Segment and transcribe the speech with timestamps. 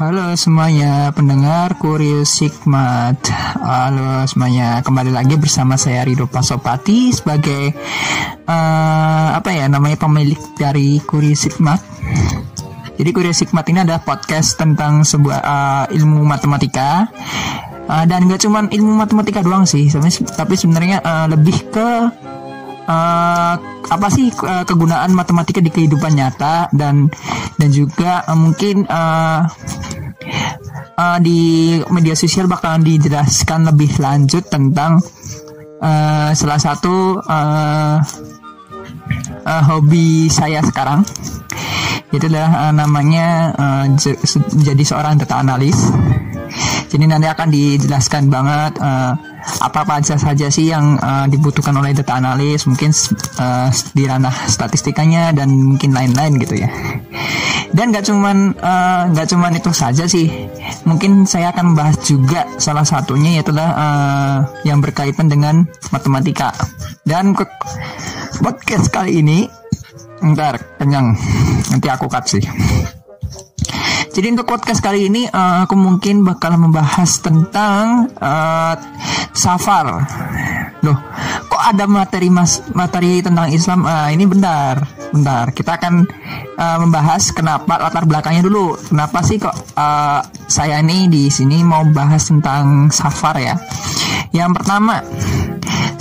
[0.00, 3.18] Halo semuanya pendengar Kurius Hikmat.
[3.58, 7.74] Halo semuanya kembali lagi bersama saya Rido Pasopati sebagai
[8.46, 11.82] uh, apa ya namanya pemilik dari Kurius Hikmat.
[12.94, 17.10] Jadi Kurius Hikmat ini adalah podcast tentang sebuah uh, ilmu matematika.
[17.90, 19.90] Uh, dan gak cuma ilmu matematika doang sih
[20.38, 21.90] tapi sebenarnya uh, lebih ke
[22.90, 23.54] uh,
[23.90, 27.06] apa sih uh, kegunaan matematika di kehidupan nyata dan
[27.54, 29.46] dan juga uh, mungkin uh,
[30.98, 34.98] uh, di media sosial bakalan dijelaskan lebih lanjut tentang
[35.78, 37.96] uh, salah satu uh,
[39.46, 41.06] uh, hobi saya sekarang.
[42.10, 43.84] Itu adalah uh, namanya uh,
[44.58, 45.78] menjadi seorang data analis
[46.90, 48.82] jadi nanti akan dijelaskan banget
[49.62, 52.92] apa-apa aja saja sih yang uh, dibutuhkan oleh data analis, mungkin
[53.40, 56.68] uh, di ranah statistikanya dan mungkin lain-lain gitu ya.
[57.70, 58.58] Dan nggak cuman
[59.14, 60.26] nggak uh, cuman itu saja sih,
[60.84, 66.52] mungkin saya akan membahas juga salah satunya yaitu uh, yang berkaitan dengan matematika.
[67.06, 67.46] Dan ke
[68.42, 69.46] podcast kali ini,
[70.20, 71.16] ntar kenyang,
[71.70, 72.44] nanti aku cut sih.
[74.10, 78.74] Jadi untuk podcast kali ini uh, aku mungkin bakal membahas tentang uh,
[79.30, 80.02] safar.
[80.82, 80.98] Loh,
[81.46, 83.86] kok ada materi mas materi tentang Islam?
[83.86, 84.82] Uh, ini bentar,
[85.14, 85.54] bentar.
[85.54, 86.10] Kita akan
[86.58, 88.74] uh, membahas kenapa latar belakangnya dulu.
[88.82, 90.18] Kenapa sih kok uh,
[90.50, 93.54] saya ini di sini mau bahas tentang safar ya?
[94.34, 95.06] Yang pertama,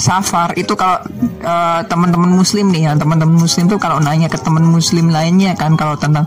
[0.02, 0.98] safar itu kalau
[1.46, 5.76] uh, teman-teman muslim nih ya teman-teman muslim tuh kalau nanya ke teman muslim lainnya kan
[5.76, 6.26] kalau tentang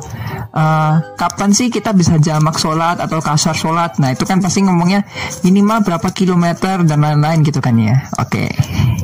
[0.53, 3.97] uh, kapan sih kita bisa jamak sholat atau kasar sholat?
[3.99, 5.05] Nah itu kan pasti ngomongnya
[5.45, 8.09] minimal berapa kilometer dan lain-lain gitu kan ya.
[8.21, 8.47] Oke.
[8.47, 8.49] Okay.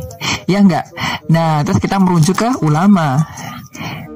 [0.53, 0.89] ya enggak?
[1.33, 3.21] Nah terus kita merujuk ke ulama.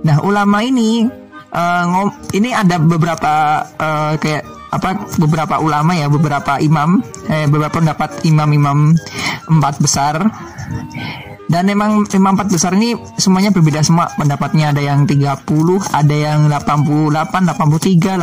[0.03, 1.05] Nah ulama ini
[1.53, 7.77] uh, ngom ini ada beberapa uh, kayak apa beberapa ulama ya beberapa imam eh, beberapa
[7.77, 8.97] pendapat imam-imam
[9.53, 10.25] empat besar
[11.53, 14.73] dan memang imam empat besar ini semuanya berbeda semua pendapatnya.
[14.73, 15.45] Ada yang 30
[15.93, 18.17] ada yang 88 83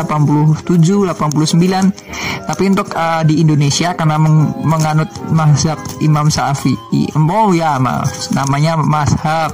[0.65, 7.13] 87 89 tapi untuk uh, di Indonesia karena meng menganut mazhab Imam Syafi'i.
[7.13, 9.53] Oh ya maaf namanya mazhab.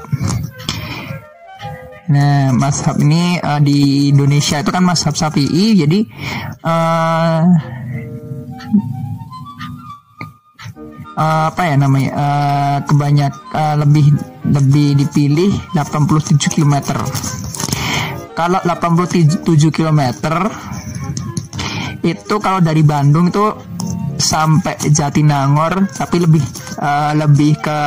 [2.05, 6.05] Nah, mazhab ini uh, di Indonesia itu kan mazhab Syafi'i, jadi
[6.61, 7.41] uh,
[11.15, 14.11] uh, apa ya namanya uh, kebanyak uh, lebih
[14.45, 16.95] lebih dipilih 87 km.
[18.35, 20.01] Kalau 87 km
[22.05, 23.49] itu kalau dari Bandung itu
[24.15, 26.43] sampai Jatinangor tapi lebih
[26.79, 27.77] uh, lebih ke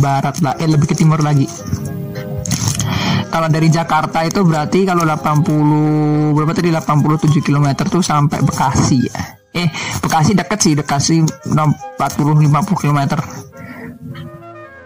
[0.00, 1.46] barat lah eh lebih ke timur lagi
[3.30, 9.39] kalau dari Jakarta itu berarti kalau 80 berapa tadi 87 km tuh sampai Bekasi ya.
[9.50, 9.66] Eh,
[9.98, 13.00] Bekasi deket sih, Bekasi 40 50 km.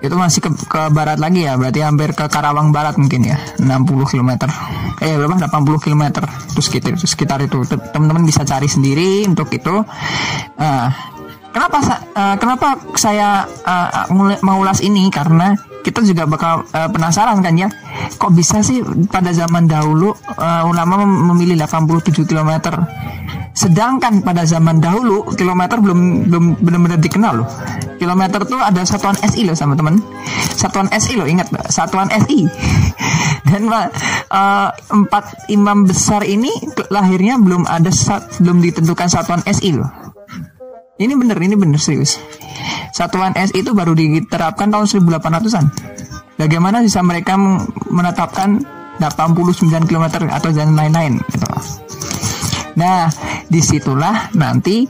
[0.05, 4.05] Itu masih ke, ke barat lagi ya, berarti hampir ke Karawang Barat mungkin ya, 60
[4.05, 4.49] km.
[5.01, 5.37] Eh, berapa?
[5.37, 6.05] 80 km.
[6.53, 7.65] Terus sekitar, sekitar itu.
[7.65, 9.85] Teman-teman bisa cari sendiri untuk itu.
[10.61, 10.93] Nah,
[11.53, 11.79] kenapa
[12.13, 14.09] uh, kenapa saya uh,
[14.45, 17.69] mau ulas ini karena kita juga bakal uh, penasaran kan ya.
[18.17, 18.81] Kok bisa sih
[19.12, 22.81] pada zaman dahulu uh, ulama memilih 87 km
[23.55, 27.49] sedangkan pada zaman dahulu kilometer belum belum benar-benar dikenal loh.
[28.00, 30.03] Kilometer tuh ada satuan SI loh sama teman
[30.55, 32.49] satuan SI loh ingat satuan SI
[33.51, 36.51] dan uh, empat imam besar ini
[36.89, 37.93] lahirnya belum ada
[38.41, 40.14] belum ditentukan satuan SI loh
[40.99, 42.19] ini bener ini bener serius
[42.94, 45.66] Satuan S itu baru diterapkan tahun 1800-an.
[46.38, 47.34] Bagaimana bisa mereka
[47.91, 48.62] menetapkan
[49.03, 51.47] 89 km atau jalan lain-lain gitu.
[52.78, 53.10] Nah,
[53.50, 54.87] di situlah nanti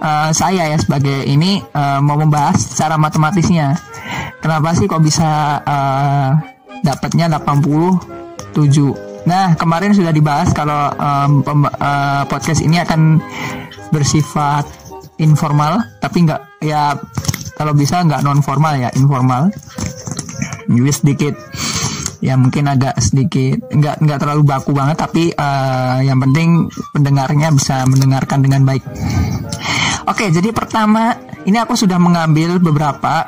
[0.00, 3.76] uh, saya ya sebagai ini uh, mau membahas secara matematisnya.
[4.40, 6.40] Kenapa sih kok bisa uh,
[6.80, 8.56] dapatnya 87?
[9.28, 13.20] Nah, kemarin sudah dibahas kalau um, uh, podcast ini akan
[13.92, 14.85] bersifat
[15.20, 16.96] informal tapi nggak ya
[17.56, 19.48] kalau bisa nggak non formal ya informal.
[20.66, 21.34] Jadi sedikit
[22.20, 27.86] ya mungkin agak sedikit nggak nggak terlalu baku banget tapi uh, yang penting pendengarnya bisa
[27.88, 28.84] mendengarkan dengan baik.
[30.10, 31.16] Oke jadi pertama
[31.46, 33.24] ini aku sudah mengambil beberapa.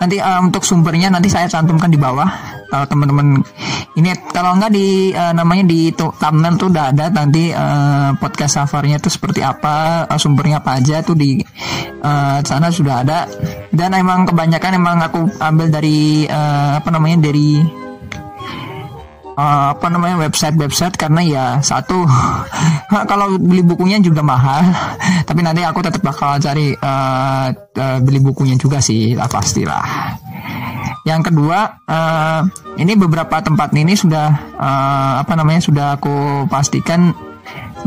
[0.00, 2.26] Nanti uh, untuk sumbernya nanti saya cantumkan di bawah
[2.72, 3.44] kalau teman-teman
[3.98, 9.02] ini kalau nggak di uh, namanya di thumbnail tuh udah ada nanti uh, podcast safarnya
[9.02, 11.42] tuh seperti apa uh, sumbernya apa aja tuh di
[11.98, 13.26] uh, sana sudah ada.
[13.74, 17.80] Dan emang kebanyakan emang aku ambil dari uh, apa namanya dari
[19.40, 22.04] uh, apa namanya website-website karena ya satu
[23.10, 24.60] kalau beli bukunya juga mahal
[25.28, 29.84] tapi nanti aku tetap bakal cari uh, uh, beli bukunya juga sih lah pastilah.
[31.08, 32.44] Yang kedua uh,
[32.76, 34.28] ini beberapa tempat ini sudah
[34.60, 37.16] uh, apa namanya sudah aku pastikan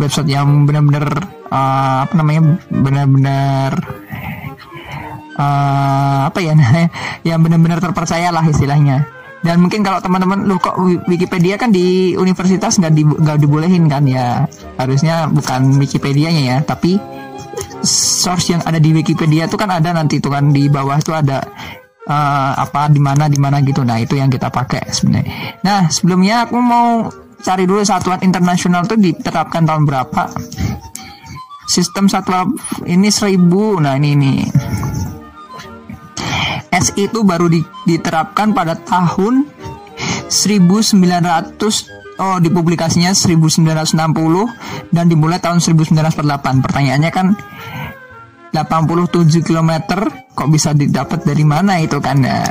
[0.02, 1.22] website yang benar-benar
[1.54, 3.72] uh, apa namanya benar-benar
[5.38, 6.58] uh, apa ya
[7.30, 9.06] yang benar-benar terpercaya lah istilahnya
[9.44, 14.08] dan mungkin kalau teman-teman lu kok Wikipedia kan di universitas nggak di, nggak dibolehin kan?
[14.08, 14.48] Ya
[14.80, 16.96] harusnya bukan Wikipedia-nya ya tapi
[17.84, 21.44] source yang ada di Wikipedia itu kan ada nanti tuh kan di bawah itu ada
[22.08, 23.84] uh, apa di mana di mana gitu.
[23.84, 25.60] Nah itu yang kita pakai sebenarnya.
[25.68, 27.12] Nah sebelumnya aku mau
[27.44, 30.32] cari dulu satuan internasional tuh diterapkan tahun berapa?
[31.68, 32.56] Sistem satuan
[32.88, 33.76] ini seribu.
[33.84, 34.34] Nah ini ini
[36.74, 37.46] SI itu baru
[37.86, 39.46] diterapkan pada tahun
[40.26, 40.98] 1900
[42.18, 43.94] oh di publikasinya 1960
[44.90, 47.38] dan dimulai tahun 1948 pertanyaannya kan
[48.54, 49.72] 87 km
[50.38, 52.22] kok bisa didapat dari mana itu kan?
[52.22, 52.46] Nah,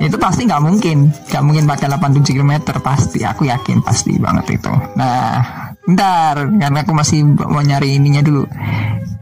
[0.00, 1.12] itu pasti nggak mungkin.
[1.28, 3.20] Nggak mungkin pakai 87 km pasti.
[3.28, 4.72] Aku yakin pasti banget itu.
[4.96, 5.36] Nah
[5.82, 8.48] ntar karena aku masih mau nyari ininya dulu.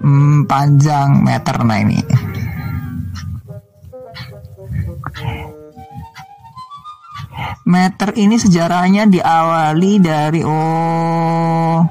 [0.00, 2.00] Hmm, panjang meter nah ini
[7.70, 11.87] meter ini sejarahnya diawali dari oh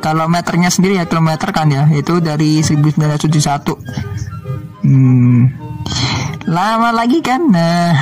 [0.00, 5.68] kalau meternya sendiri ya kilometer kan ya itu dari 1971 hmm.
[6.48, 7.52] Lama lagi kan?
[7.52, 7.92] Nah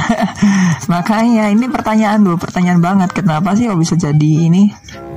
[0.92, 4.70] makanya ini pertanyaan dulu pertanyaan banget kenapa sih kok bisa jadi ini?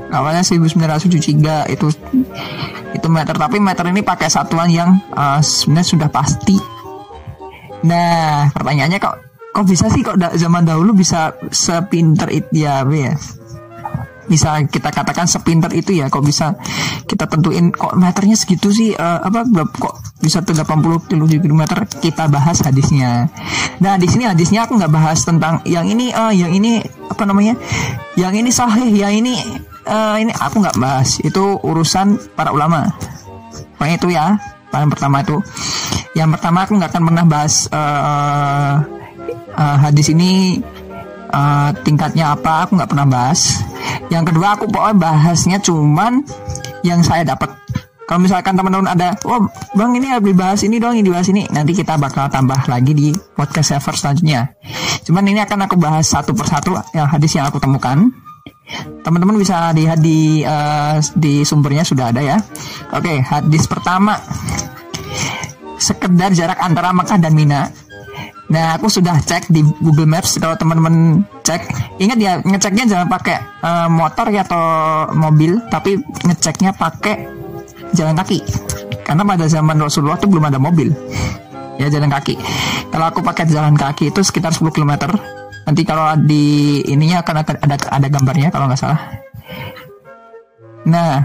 [0.10, 1.88] Awalnya 1973 itu
[2.90, 6.58] itu meter tapi meter ini pakai satuan yang uh, sebenarnya sudah pasti.
[7.86, 9.29] Nah pertanyaannya kok
[9.60, 13.12] kok bisa sih kok zaman dahulu bisa sepinter itu ya ya?
[14.24, 16.56] Bisa kita katakan sepinter itu ya kok bisa
[17.04, 19.44] kita tentuin kok meternya segitu sih uh, apa
[19.76, 21.64] kok bisa tuh 80 km
[22.00, 23.28] kita bahas hadisnya.
[23.84, 26.80] Nah di sini hadisnya aku nggak bahas tentang yang ini uh, yang ini
[27.12, 27.60] apa namanya
[28.16, 29.44] yang ini sahih yang ini
[29.84, 31.20] uh, ini aku nggak bahas.
[31.20, 32.96] Itu urusan para ulama.
[33.76, 34.40] Pokoknya itu ya
[34.72, 35.36] paling pertama itu.
[36.16, 38.99] Yang pertama aku nggak akan pernah bahas uh,
[39.56, 40.62] uh, hadis ini
[41.33, 43.62] uh, tingkatnya apa aku nggak pernah bahas.
[44.10, 46.25] Yang kedua aku pokoknya bahasnya cuman
[46.81, 47.54] yang saya dapat.
[48.10, 49.45] Kalau misalkan teman-teman ada oh
[49.77, 53.13] bang ini habis bahas ini dong ini dibahas ini nanti kita bakal tambah lagi di
[53.38, 54.50] podcast server selanjutnya.
[55.06, 58.10] Cuman ini akan aku bahas satu persatu yang hadis yang aku temukan.
[59.06, 62.38] Teman-teman bisa lihat di uh, di sumbernya sudah ada ya.
[62.98, 64.18] Oke hadis pertama.
[65.77, 67.69] Sekedar jarak antara Mekah dan Mina
[68.50, 71.62] Nah, aku sudah cek di Google Maps kalau teman-teman cek.
[72.01, 74.63] Ingat ya, ngeceknya jangan pakai uh, motor ya atau
[75.13, 77.30] mobil, tapi ngeceknya pakai
[77.94, 78.42] jalan kaki.
[79.06, 80.90] Karena pada zaman Rasulullah itu belum ada mobil.
[81.78, 82.36] Ya jalan kaki.
[82.90, 85.13] Kalau aku pakai jalan kaki itu sekitar 10 km.
[85.69, 89.02] Nanti kalau di ininya akan ada ada, ada gambarnya kalau nggak salah.
[90.90, 91.22] Nah,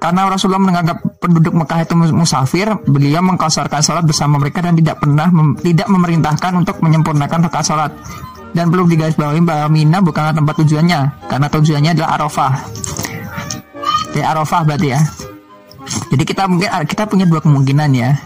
[0.00, 5.28] karena Rasulullah menganggap penduduk Mekah itu musafir, beliau mengkosarkan sholat bersama mereka dan tidak pernah
[5.28, 7.92] mem tidak memerintahkan untuk menyempurnakan rakaat sholat.
[8.50, 12.52] Dan perlu digarisbawahi bahwa Mina bukanlah tempat tujuannya, karena tujuannya adalah Arafah.
[14.10, 15.00] Di Arafah berarti ya.
[16.10, 18.16] Jadi kita mungkin kita punya dua kemungkinan ya.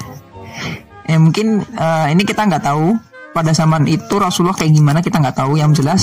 [1.05, 2.97] Eh mungkin uh, ini kita nggak tahu
[3.35, 5.59] pada zaman itu Rasulullah kayak gimana kita nggak tahu.
[5.59, 6.03] Yang jelas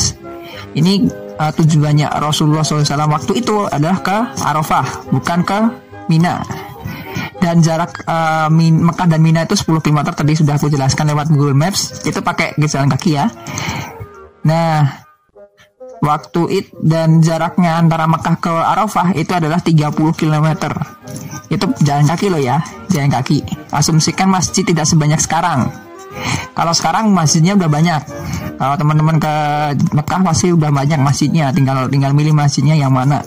[0.76, 1.08] ini
[1.42, 5.60] uh, tujuannya Rasulullah SAW waktu itu adalah ke Arafah, bukan ke
[6.06, 6.46] Mina.
[7.42, 11.58] Dan jarak uh, Mekah dan Mina itu 10 km tadi sudah aku jelaskan lewat Google
[11.58, 12.06] Maps.
[12.06, 13.26] Itu pakai jalan kaki ya.
[14.46, 14.86] Nah,
[16.06, 20.48] waktu it dan jaraknya antara Mekah ke Arafah itu adalah 30 km.
[21.50, 22.62] Itu jalan kaki loh ya,
[22.94, 23.42] jalan kaki.
[23.74, 25.74] Asumsikan masjid tidak sebanyak sekarang.
[26.52, 28.02] Kalau sekarang masjidnya udah banyak.
[28.62, 29.34] Kalau teman-teman ke
[29.96, 31.50] Mekah pasti udah banyak masjidnya.
[31.56, 33.24] Tinggal tinggal milih masjidnya yang mana.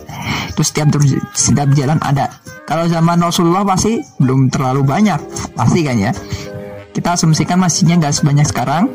[0.53, 0.95] Itu setiap
[1.35, 2.31] setiap jalan ada.
[2.64, 5.21] Kalau zaman Rasulullah pasti belum terlalu banyak.
[5.59, 6.12] Pasti kan ya.
[6.95, 8.95] Kita asumsikan masjidnya nggak sebanyak sekarang.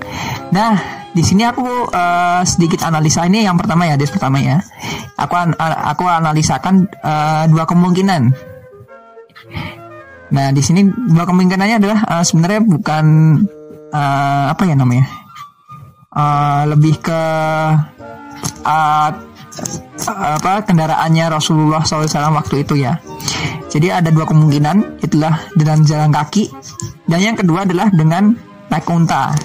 [0.55, 0.79] Nah,
[1.11, 4.63] di sini aku uh, sedikit analisa ini yang pertama ya, des pertama ya.
[5.19, 8.31] Aku an aku analisakan uh, dua kemungkinan.
[10.29, 13.05] Nah, di sini dua kemungkinannya adalah uh, sebenarnya bukan
[13.93, 15.05] uh, apa ya namanya
[16.13, 17.21] uh, lebih ke
[18.65, 19.09] uh,
[20.09, 22.07] apa kendaraannya Rasulullah SAW
[22.39, 22.95] waktu itu ya.
[23.69, 26.49] Jadi ada dua kemungkinan, itulah dengan jalan kaki
[27.05, 28.33] dan yang kedua adalah dengan
[28.71, 29.35] naik unta.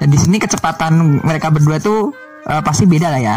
[0.00, 2.10] Dan di sini kecepatan mereka berdua itu
[2.48, 3.36] uh, pasti beda lah ya.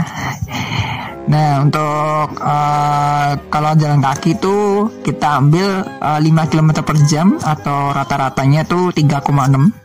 [1.23, 7.95] Nah untuk uh, kalau jalan kaki tuh kita ambil uh, 5 km per jam atau
[7.95, 9.82] rata-ratanya tuh 3,6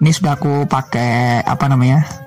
[0.00, 2.26] Ini sudah aku pakai apa namanya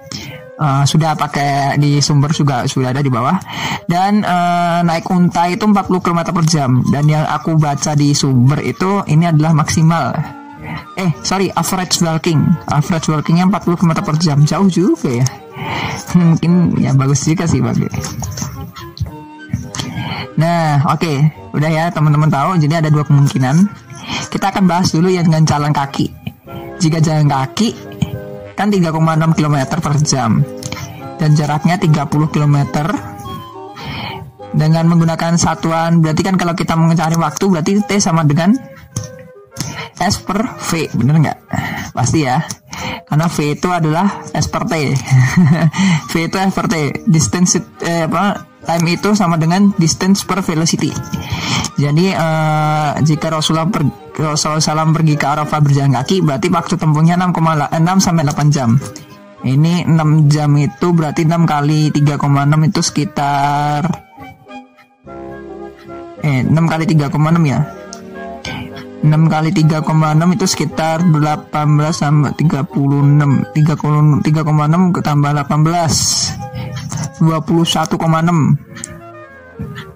[0.59, 3.39] uh, Sudah pakai di sumber juga sudah ada di bawah.
[3.87, 6.83] Dan uh, naik unta itu 40 km per jam.
[6.91, 10.13] Dan yang aku baca di sumber itu ini adalah maksimal.
[10.99, 12.43] Eh sorry average walking.
[12.67, 14.37] Average walkingnya 40 km per jam.
[14.43, 15.25] Jauh juga ya.
[16.19, 17.87] Mungkin ya bagus juga sih bagi
[20.39, 21.03] nah oke.
[21.03, 21.17] Okay.
[21.51, 22.55] udah ya teman-teman tahu.
[22.63, 23.67] Jadi ada dua kemungkinan.
[24.31, 26.18] Kita akan bahas dulu yang dengan jalan kaki
[26.79, 27.75] jika jalan kaki
[28.55, 30.43] kan 3,6 km per jam.
[31.19, 32.57] Dan jaraknya 30 km
[34.55, 38.55] dengan menggunakan satuan berarti kan kalau kita mencari waktu berarti T sama dengan
[39.99, 41.37] S per V bener nggak?
[41.91, 42.39] Pasti ya.
[43.03, 44.73] Karena V itu adalah S per T.
[46.09, 46.75] V itu S per T.
[47.03, 50.93] Distance eh, apa time itu sama dengan distance per velocity.
[51.75, 53.83] Jadi eh, jika Rasulullah per,
[54.19, 58.75] Rasulullah pergi ke Arafah berjalan kaki berarti waktu tempuhnya 6,6 sampai 8 jam.
[59.39, 63.87] Ini 6 jam itu berarti 6 kali 3,6 itu sekitar
[66.19, 67.15] eh 6 kali 3,6
[67.47, 67.63] ya?
[68.99, 71.55] 6 kali 3,6 itu sekitar 18
[71.95, 79.88] sama 36 3,6 tambah 18 21,6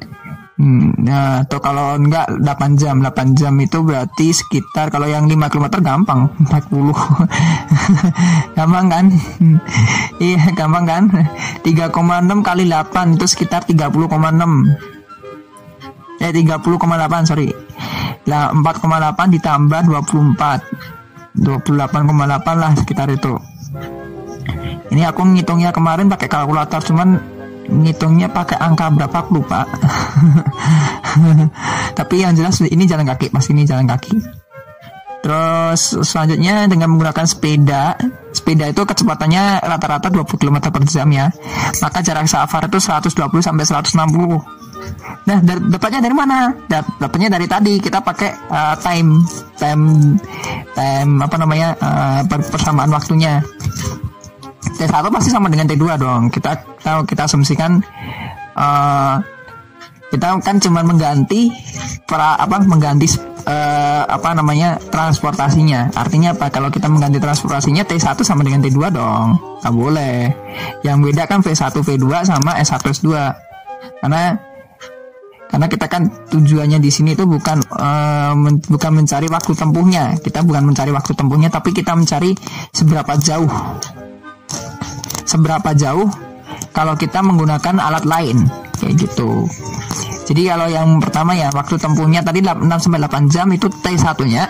[0.64, 3.04] Hmm, nah, atau kalau enggak 8 jam.
[3.04, 6.32] 8 jam itu berarti sekitar kalau yang 5 km gampang.
[6.48, 6.72] 40
[8.58, 9.06] gampang kan?
[10.24, 11.04] Iya gampang kan?
[11.68, 14.08] 3,6 kali 8 itu sekitar 30,6
[16.24, 17.52] eh 30,8 sorry.
[18.32, 23.36] Lah 4,8 ditambah 24 28,8 lah sekitar itu.
[24.96, 27.33] Ini aku ngitungnya kemarin pakai kalkulator cuman
[27.68, 29.64] ngitungnya pakai angka berapa aku lupa
[31.98, 34.20] tapi yang jelas ini jalan kaki pasti ini jalan kaki
[35.24, 37.96] terus selanjutnya dengan menggunakan sepeda
[38.36, 41.32] sepeda itu kecepatannya rata-rata 20 km per jam ya
[41.80, 44.64] maka jarak safar itu 120 sampai 160
[45.24, 46.52] Nah, dapatnya dari mana?
[46.68, 49.24] Dapatnya dari tadi kita pakai uh, time
[49.56, 49.84] time
[50.76, 53.40] time apa namanya uh, persamaan waktunya.
[54.80, 56.22] T1 pasti sama dengan T2 dong.
[56.32, 57.84] Kita tahu kita asumsikan
[58.56, 59.16] uh,
[60.14, 61.50] kita kan cuma mengganti
[62.06, 63.10] para apa mengganti
[63.50, 65.90] uh, apa namanya transportasinya.
[65.98, 66.54] Artinya apa?
[66.54, 69.28] Kalau kita mengganti transportasinya T1 sama dengan T2 dong.
[69.62, 70.18] Nggak boleh.
[70.86, 73.10] Yang beda kan V1 V2 sama S1 S2.
[74.04, 74.38] Karena
[75.54, 80.42] karena kita kan tujuannya di sini itu bukan uh, men bukan mencari waktu tempuhnya kita
[80.42, 82.34] bukan mencari waktu tempuhnya tapi kita mencari
[82.74, 83.46] seberapa jauh
[85.24, 86.08] seberapa jauh
[86.76, 88.46] kalau kita menggunakan alat lain.
[88.80, 89.48] Kayak gitu.
[90.24, 94.48] Jadi kalau yang pertama ya waktu tempuhnya tadi 6 sampai 8 jam itu T1 nya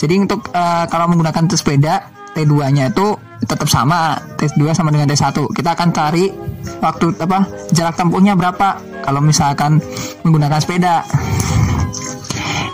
[0.00, 5.36] jadi untuk uh, kalau menggunakan sepeda T2 nya itu tetap sama T2 sama dengan T1
[5.52, 6.32] kita akan cari
[6.80, 9.80] waktu apa jarak tempuhnya berapa kalau misalkan
[10.24, 11.04] menggunakan sepeda.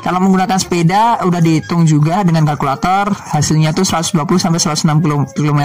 [0.06, 5.62] Kalau menggunakan sepeda udah dihitung juga dengan kalkulator hasilnya tuh 120 sampai 160 km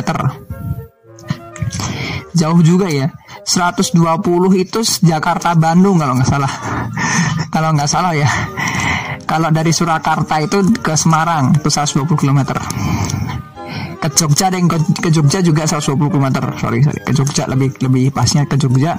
[2.35, 3.09] jauh juga ya.
[3.43, 3.97] 120
[4.57, 6.53] itu Jakarta Bandung kalau nggak salah.
[7.53, 8.29] Kalau nggak salah ya.
[9.27, 12.55] Kalau dari Surakarta itu ke Semarang itu 120 km.
[13.99, 16.27] Ke Jogja dan ke, Jogja juga 120 km.
[16.55, 16.99] Sorry, sorry.
[17.03, 18.95] Ke Jogja lebih lebih pasnya ke Jogja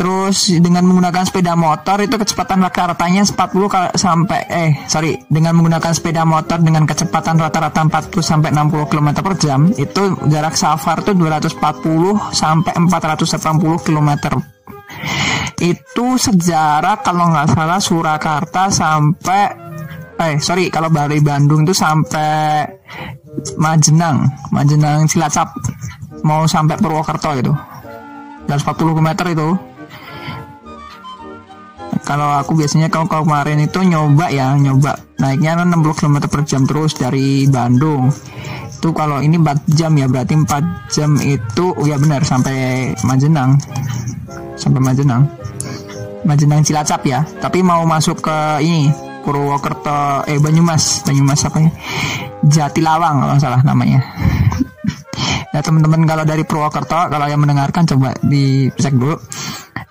[0.00, 6.24] Terus dengan menggunakan sepeda motor itu kecepatan rata-ratanya 40 sampai eh sorry dengan menggunakan sepeda
[6.24, 12.32] motor dengan kecepatan rata-rata 40 sampai 60 km per jam itu jarak safar tuh 240
[12.32, 14.10] sampai 480 km.
[15.60, 19.52] Itu sejarah kalau nggak salah Surakarta sampai
[20.16, 22.64] eh sorry kalau dari Bandung itu sampai
[23.60, 25.52] Majenang, Majenang Cilacap
[26.24, 27.52] mau sampai Purwokerto itu.
[28.48, 29.48] 140 km itu
[32.10, 34.98] kalau aku biasanya kalau, kemarin itu nyoba ya nyoba.
[35.22, 38.10] Naiknya 60 km per jam terus dari Bandung.
[38.66, 43.62] Itu kalau ini 4 jam ya berarti 4 jam itu oh ya benar sampai Majenang.
[44.58, 45.22] Sampai Majenang.
[46.26, 47.22] Majenang Cilacap ya.
[47.38, 48.90] Tapi mau masuk ke ini
[49.22, 51.06] Purwokerto eh Banyumas.
[51.06, 51.70] Banyumas apa ya?
[52.42, 54.02] Jatilawang kalau salah namanya.
[55.54, 59.14] Nah teman-teman kalau dari Purwokerto kalau yang mendengarkan coba dicek dulu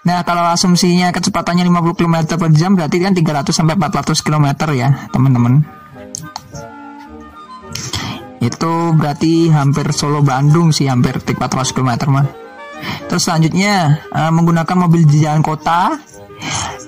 [0.10, 5.06] Nah, kalau asumsinya kecepatannya 50 km per jam berarti kan 300 sampai 400 km ya,
[5.13, 5.62] teman-teman.
[8.39, 12.24] itu berarti hampir Solo Bandung sih hampir 400 km mah
[13.12, 16.00] terus selanjutnya uh, menggunakan mobil di jalan kota.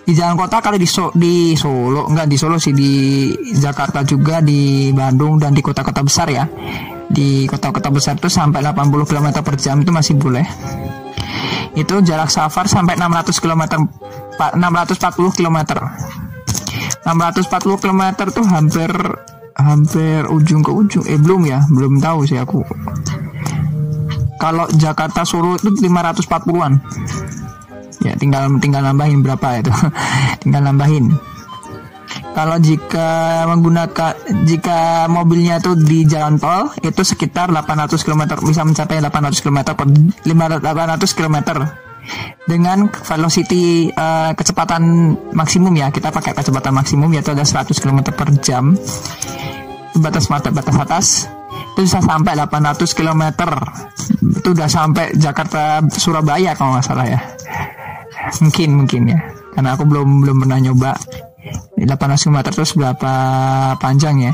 [0.02, 4.40] Di jalan kota kalau di, so di Solo enggak di Solo sih di Jakarta juga
[4.40, 6.48] di Bandung dan di kota-kota besar ya.
[7.12, 10.48] Di kota-kota besar itu sampai 80 km per jam itu masih boleh
[11.76, 13.64] itu jarak safar sampai 600 km
[14.38, 15.58] 640 km
[17.02, 18.92] 640 km tuh hampir
[19.58, 21.06] hampir ujung ke ujung.
[21.10, 22.62] Eh belum ya belum tahu sih aku.
[24.42, 26.82] Kalau Jakarta Solo itu 540-an
[28.02, 29.74] ya tinggal tinggal nambahin berapa itu.
[30.42, 31.14] Tinggal nambahin
[32.32, 34.16] kalau jika menggunakan
[34.48, 39.88] jika mobilnya itu di jalan tol itu sekitar 800 km bisa mencapai 800 km per
[40.24, 41.38] 800 km
[42.50, 48.30] dengan velocity uh, kecepatan maksimum ya kita pakai kecepatan maksimum yaitu ada 100 km per
[48.42, 48.74] jam.
[49.92, 51.08] Batas mata batas atas
[51.76, 53.24] itu bisa sampai 800 km
[54.24, 57.20] itu udah sampai Jakarta Surabaya kalau nggak salah ya.
[58.40, 59.20] Mungkin mungkin ya.
[59.52, 60.92] Karena aku belum belum pernah nyoba
[61.82, 63.14] 800 km terus berapa
[63.82, 64.34] panjang ya.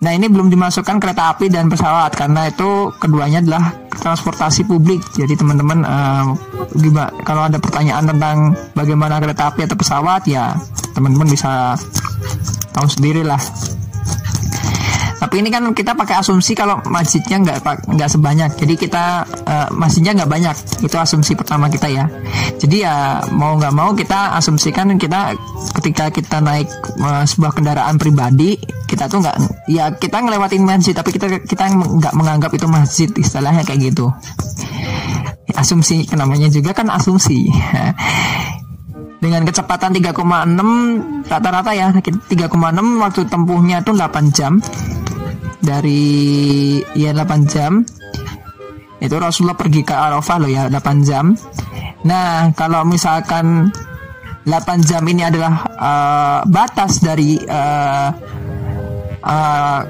[0.00, 5.04] Nah ini belum dimasukkan kereta api dan pesawat karena itu keduanya adalah transportasi publik.
[5.12, 6.32] Jadi teman-teman uh,
[7.24, 8.36] kalau ada pertanyaan tentang
[8.72, 10.56] bagaimana kereta api atau pesawat ya
[10.96, 11.76] teman-teman bisa
[12.72, 13.40] tahu sendiri lah
[15.26, 17.58] tapi ini kan kita pakai asumsi kalau masjidnya nggak
[17.90, 18.50] nggak sebanyak.
[18.62, 20.56] Jadi kita uh, masjidnya nggak banyak.
[20.86, 22.06] Itu asumsi pertama kita ya.
[22.62, 25.34] Jadi ya mau nggak mau kita asumsikan kita
[25.82, 26.70] ketika kita naik
[27.02, 28.54] uh, sebuah kendaraan pribadi
[28.86, 33.66] kita tuh nggak ya kita ngelewatin masjid tapi kita kita nggak menganggap itu masjid istilahnya
[33.66, 34.06] kayak gitu.
[35.58, 37.50] Asumsi namanya juga kan asumsi.
[39.16, 42.30] Dengan kecepatan 3,6 rata-rata ya 3,6
[43.02, 44.62] waktu tempuhnya tuh 8 jam
[45.60, 47.82] dari ya 8 jam.
[48.96, 51.36] Itu Rasulullah pergi ke Arafah loh ya 8 jam.
[52.06, 53.70] Nah kalau misalkan
[54.46, 58.08] 8 jam ini adalah uh, batas dari uh,
[59.26, 59.80] uh,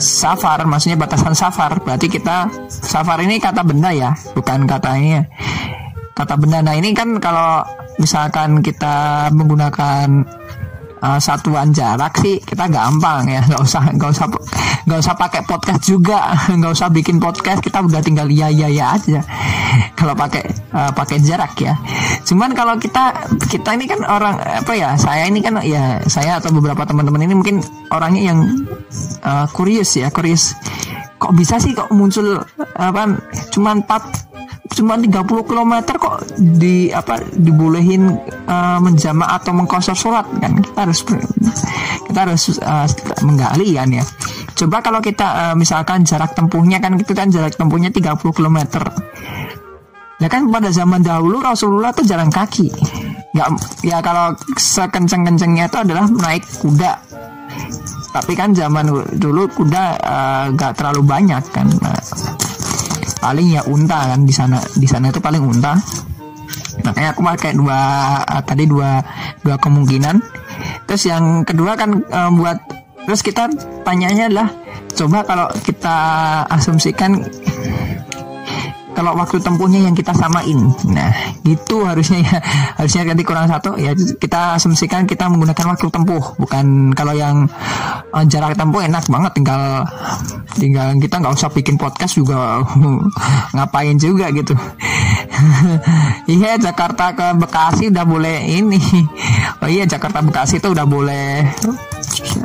[0.00, 5.22] safar maksudnya batasan safar berarti kita safar ini kata benda ya bukan kata ini ya.
[6.18, 6.58] kata benda.
[6.66, 7.62] Nah ini kan kalau
[8.02, 10.26] misalkan kita menggunakan
[11.02, 13.40] uh, satuan jarak sih kita gampang ya.
[13.46, 14.26] Nggak usah nggak usah
[14.88, 16.20] nggak usah pakai podcast juga.
[16.58, 19.20] Nggak usah bikin podcast kita udah tinggal iya iya ya aja.
[19.94, 21.74] Kalau pakai uh, pakai jarak ya.
[22.24, 23.14] Cuman kalau kita
[23.48, 27.34] kita ini kan orang apa ya saya ini kan ya saya atau beberapa teman-teman ini
[27.36, 27.56] mungkin
[27.92, 28.38] orangnya yang
[29.24, 30.56] uh, curious ya curious.
[31.18, 32.38] Kok bisa sih kok muncul
[32.78, 33.18] apa
[33.50, 34.27] cuman 4
[34.72, 38.12] cuma 30 km kok di apa dibolehin
[38.46, 40.60] uh, menjama atau mengkosor sholat kan?
[40.60, 41.00] Kita harus
[42.06, 42.86] kita harus uh,
[43.24, 44.04] menggali kan ya.
[44.58, 48.58] Coba kalau kita uh, misalkan jarak tempuhnya kan itu kan jarak tempuhnya 30 km
[50.18, 52.74] Ya kan pada zaman dahulu Rasulullah tuh jalan kaki.
[53.38, 53.48] Nggak
[53.86, 56.92] ya kalau sekenceng-kencengnya itu adalah naik kuda.
[58.10, 59.84] Tapi kan zaman dulu kuda
[60.58, 61.70] nggak uh, terlalu banyak kan.
[61.78, 61.94] nah,
[63.18, 65.74] paling ya unta kan di sana di sana itu paling unta.
[66.82, 67.78] Makanya aku pakai dua
[68.22, 69.02] uh, tadi dua
[69.42, 70.22] dua kemungkinan.
[70.86, 72.58] Terus yang kedua kan uh, buat
[73.04, 73.50] terus kita
[73.82, 74.48] tanyanya adalah
[74.94, 75.96] coba kalau kita
[76.50, 77.24] asumsikan
[78.98, 80.58] kalau waktu tempuhnya yang kita samain.
[80.90, 81.14] Nah,
[81.46, 82.42] itu harusnya ya
[82.74, 87.46] harusnya ganti kurang satu ya kita asumsikan kita menggunakan waktu tempuh bukan kalau yang
[88.10, 89.86] uh, jarak tempuh enak banget tinggal
[90.58, 92.66] tinggal kita nggak usah bikin podcast juga
[93.54, 94.58] ngapain juga gitu.
[96.34, 98.82] iya Jakarta ke Bekasi udah boleh ini.
[99.62, 101.46] Oh iya Jakarta Bekasi itu udah boleh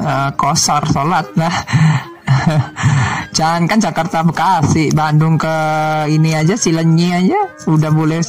[0.06, 2.13] uh, kosar sholat nah
[3.38, 5.56] Jangan kan Jakarta Bekasi, Bandung ke
[6.10, 8.22] ini aja Cilenyi aja udah boleh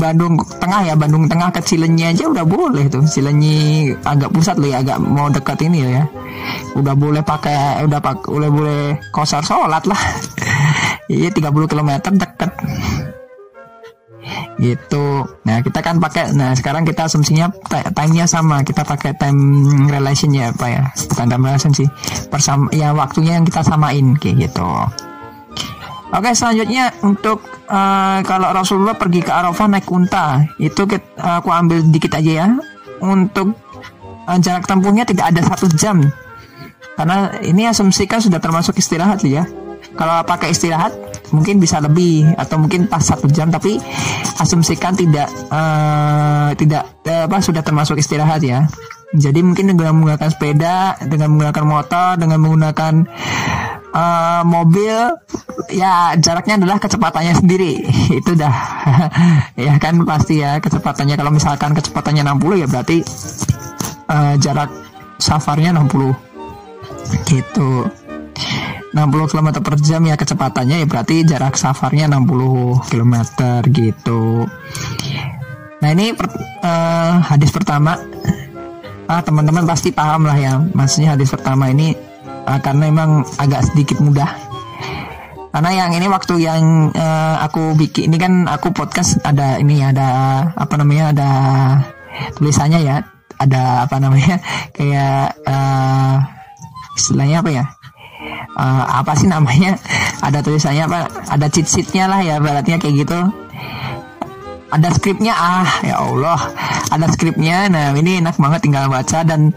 [0.00, 3.04] Bandung Tengah ya, Bandung Tengah ke Cilenyi aja udah boleh tuh.
[3.04, 6.04] Cilenyi agak pusat loh ya, agak mau dekat ini ya.
[6.72, 8.80] Udah boleh pakai udah pak udah boleh
[9.12, 10.00] kosar sholat lah.
[11.12, 12.50] Iya 30 km deket
[14.62, 15.26] gitu.
[15.42, 17.50] Nah kita kan pakai nah sekarang kita asumsinya
[17.92, 18.62] time-nya sama.
[18.62, 20.82] Kita pakai time relation ya apa ya.
[21.10, 21.90] Bukan time relation sih.
[22.30, 24.70] Persam ya waktunya yang kita samain kayak gitu.
[26.12, 31.82] Oke selanjutnya untuk uh, kalau Rasulullah pergi ke Arafah naik unta itu kita, aku ambil
[31.88, 32.48] dikit aja ya.
[33.02, 33.58] Untuk
[34.30, 35.98] uh, jarak tempuhnya tidak ada satu jam.
[36.94, 39.48] Karena ini asumsikan sudah termasuk istirahat ya.
[39.96, 40.92] Kalau pakai istirahat
[41.32, 43.80] mungkin bisa lebih atau mungkin pas satu jam tapi
[44.38, 48.68] asumsikan tidak uh, tidak uh, apa sudah termasuk istirahat ya.
[49.12, 52.94] Jadi mungkin dengan menggunakan sepeda dengan menggunakan motor dengan menggunakan
[53.92, 54.96] uh, mobil
[55.68, 57.72] ya jaraknya adalah kecepatannya sendiri.
[58.20, 58.54] Itu dah.
[59.52, 61.14] Ya kan pasti ya kecepatannya.
[61.14, 62.98] Kalau misalkan kecepatannya 60 ya berarti
[64.08, 64.72] uh, jarak
[65.20, 66.32] safarnya 60
[67.28, 67.86] gitu
[68.92, 73.14] 60 km per jam ya kecepatannya ya berarti jarak safarnya 60 km
[73.72, 74.44] gitu.
[75.80, 76.28] Nah ini per,
[76.60, 77.96] uh, hadis pertama.
[79.08, 81.96] Ah teman-teman pasti paham lah ya maksudnya hadis pertama ini
[82.44, 84.28] uh, karena emang agak sedikit mudah.
[85.52, 90.08] Karena yang ini waktu yang uh, aku bikin ini kan aku podcast ada ini ada
[90.56, 91.30] apa namanya ada
[92.36, 93.04] tulisannya ya
[93.36, 94.40] ada apa namanya
[94.76, 96.16] kayak uh,
[96.96, 97.64] istilahnya apa ya
[98.56, 99.78] uh, apa sih namanya?
[100.22, 103.18] Ada tulisannya apa ada cheat sheetnya lah ya baratnya kayak gitu.
[104.72, 106.40] Ada skripnya ah ya Allah.
[106.88, 109.20] Ada skripnya nah ini enak banget tinggal baca.
[109.24, 109.52] Dan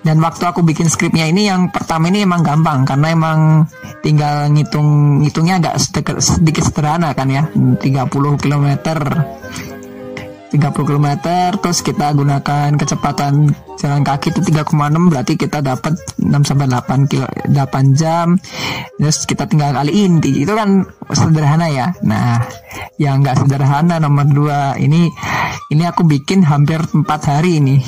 [0.00, 2.88] dan waktu aku bikin skripnya ini yang pertama ini emang gampang.
[2.88, 3.68] Karena emang
[4.00, 7.44] tinggal ngitung ngitungnya agak sedikit, sedikit sederhana kan ya.
[7.52, 7.80] 30
[8.40, 8.66] km
[10.50, 11.08] 30 km
[11.62, 14.76] terus kita gunakan kecepatan jalan kaki itu 3,6
[15.08, 18.36] berarti kita dapat 6 sampai 8 kilo 8 jam.
[19.00, 21.88] Terus kita tinggal kaliin itu kan sederhana ya.
[22.04, 22.44] Nah
[23.00, 25.08] yang nggak sederhana nomor dua ini
[25.72, 27.80] ini aku bikin hampir 4 hari ini.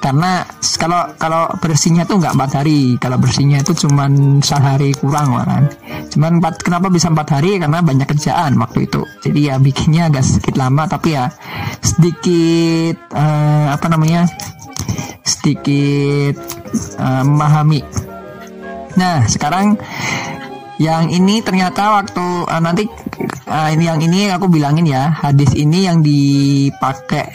[0.00, 0.46] Karena
[0.80, 4.08] kalau kalau bersihnya tuh nggak empat hari kalau bersihnya itu cuma
[4.40, 5.68] sehari kurang kan
[6.08, 7.60] cuman empat kenapa bisa empat hari?
[7.60, 9.04] Karena banyak kerjaan waktu itu.
[9.20, 11.28] Jadi ya bikinnya agak sedikit lama tapi ya
[11.84, 14.24] sedikit uh, apa namanya
[15.24, 16.34] sedikit
[16.98, 17.80] uh, memahami
[18.98, 19.78] nah sekarang
[20.80, 22.88] yang ini ternyata waktu uh, nanti
[23.48, 27.28] uh, ini yang ini aku bilangin ya hadis ini yang dipakai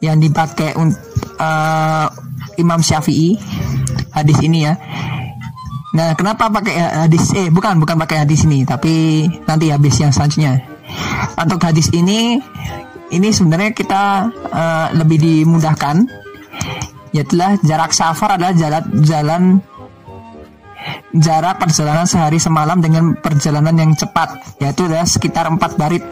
[0.00, 2.06] yang dipakai uh,
[2.56, 3.36] Imam Syafi'i
[4.12, 4.74] hadis ini ya.
[5.90, 10.62] Nah, kenapa pakai hadis eh bukan bukan pakai hadis ini, tapi nanti habis yang selanjutnya.
[11.38, 12.38] Untuk hadis ini
[13.10, 16.06] ini sebenarnya kita uh, lebih dimudahkan
[17.10, 19.42] yaitulah jarak safar adalah jalan jalan
[21.10, 26.04] jarak perjalanan sehari semalam dengan perjalanan yang cepat yaitu adalah sekitar 4 barit.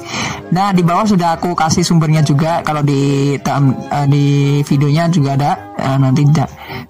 [0.51, 5.51] Nah, di bawah sudah aku kasih sumbernya juga kalau di uh, di videonya juga ada
[5.79, 6.27] uh, nanti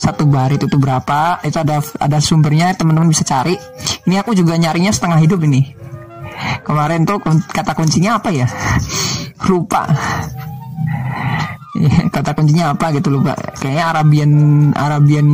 [0.01, 3.55] satu barit itu berapa itu ada ada sumbernya teman-teman bisa cari.
[4.09, 5.77] Ini aku juga nyarinya setengah hidup ini.
[6.65, 7.19] Kemarin tuh
[7.51, 8.47] kata kuncinya apa ya?
[9.47, 9.87] Lupa
[12.11, 14.33] kata kuncinya apa gitu lupa kayaknya Arabian
[14.75, 15.29] Arabian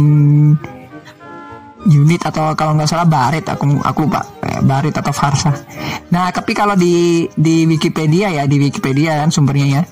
[1.85, 4.25] unit atau kalau nggak salah barit aku aku lupa
[4.65, 5.53] barit atau farsa.
[6.09, 9.83] Nah tapi kalau di di Wikipedia ya di Wikipedia kan sumbernya ya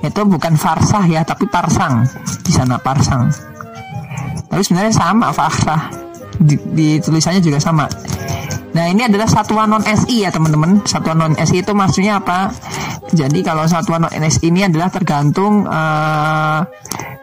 [0.00, 2.08] itu bukan farsah ya tapi parsang
[2.40, 3.28] di sana parsang.
[4.48, 5.92] Tapi sebenarnya sama farsah
[6.40, 7.88] di, di tulisannya juga sama.
[8.72, 10.80] Nah ini adalah satuan non SI ya teman-teman.
[10.88, 12.48] Satuan non SI itu maksudnya apa?
[13.12, 16.64] Jadi kalau satuan non SI ini adalah tergantung uh,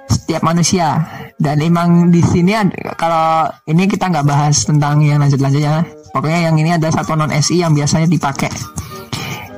[0.06, 1.02] setiap manusia.
[1.40, 2.54] Dan emang di sini
[3.00, 7.66] kalau ini kita nggak bahas tentang yang lanjut-lanjutnya pokoknya yang ini ada satu non SI
[7.66, 8.52] yang biasanya dipakai.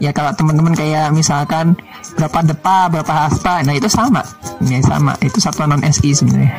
[0.02, 1.78] Ya kalau teman-teman kayak misalkan
[2.18, 4.24] berapa depa berapa hasta nah itu sama.
[4.64, 5.14] Ini sama.
[5.20, 6.56] Itu satu non SI sebenarnya.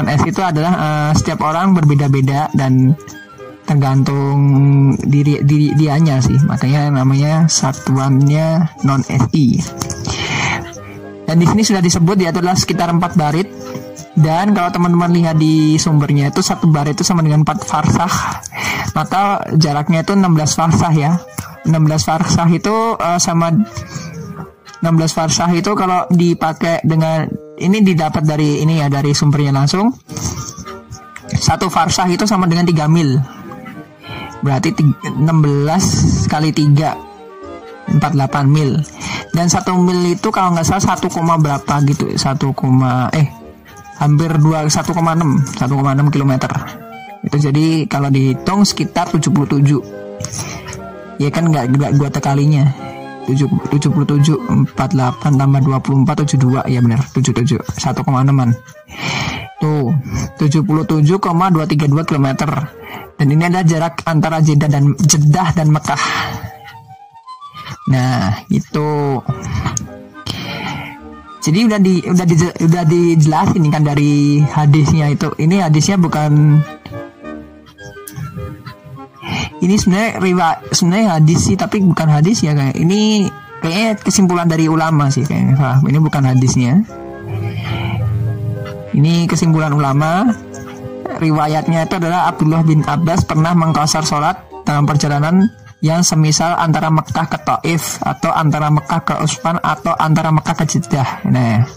[0.00, 2.96] Non SI itu adalah uh, setiap orang berbeda-beda dan
[3.64, 4.38] tergantung
[5.00, 9.60] diri diri dianya sih makanya namanya satuannya non SI
[11.24, 13.48] dan di sini sudah disebut dia adalah sekitar 4 barit.
[14.14, 18.12] Dan kalau teman-teman lihat di sumbernya itu satu barit itu sama dengan 4 farsah.
[18.94, 21.12] Maka jaraknya itu 16 farsah ya.
[21.66, 21.74] 16
[22.06, 27.24] farsah itu uh, sama 16 farsah itu kalau dipakai dengan
[27.56, 29.90] ini didapat dari ini ya dari sumbernya langsung.
[31.34, 33.16] Satu farsah itu sama dengan 3 mil.
[34.44, 38.76] Berarti 16 kali 3 48 mil.
[39.32, 43.26] Dan satu mil itu kalau nggak salah 1, berapa gitu 1, eh
[43.98, 44.92] hampir 2 1,6
[45.56, 46.52] 1,6 kilometer.
[47.24, 49.80] Itu jadi kalau dihitung sekitar 77
[51.16, 52.68] ya kan nggak nggak gua tekalinya.
[53.24, 53.64] 77
[54.76, 58.52] 48 tambah 24 72 ya benar 77 1,6an
[59.62, 59.94] tuh
[60.38, 62.28] 77,232 km
[63.14, 66.02] dan ini adalah jarak antara Jeddah dan Jeddah dan Mekah.
[67.94, 69.20] Nah, itu
[71.44, 75.28] jadi udah di udah di udah dijelasin kan dari hadisnya itu.
[75.36, 76.64] Ini hadisnya bukan
[79.60, 83.28] ini sebenarnya riwa sebenarnya hadis sih tapi bukan hadis ya kayak ini
[83.64, 86.84] kayaknya kesimpulan dari ulama sih kayaknya ini bukan hadisnya
[88.94, 90.30] ini kesimpulan ulama
[91.18, 95.50] riwayatnya itu adalah Abdullah bin Abbas pernah mengkosar sholat dalam perjalanan
[95.84, 100.64] yang semisal antara Mekah ke Taif atau antara Mekah ke Usman atau antara Mekah ke
[100.64, 101.20] Jeddah.
[101.28, 101.68] Nah,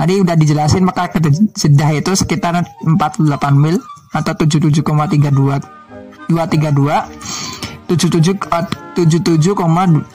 [0.00, 1.20] tadi udah dijelasin Mekah ke
[1.52, 3.76] Jeddah itu sekitar 48 mil
[4.16, 10.12] atau 77,32 232 77,77,232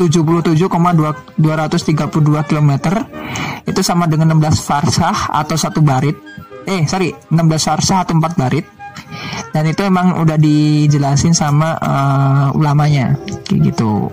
[2.45, 2.71] km
[3.65, 6.13] itu sama dengan 16 farsah atau satu barit.
[6.69, 8.69] Eh sorry 16 farsah atau 4 barit.
[9.53, 13.17] Dan itu emang udah dijelasin sama uh, ulamanya.
[13.45, 14.09] Kayak gitu.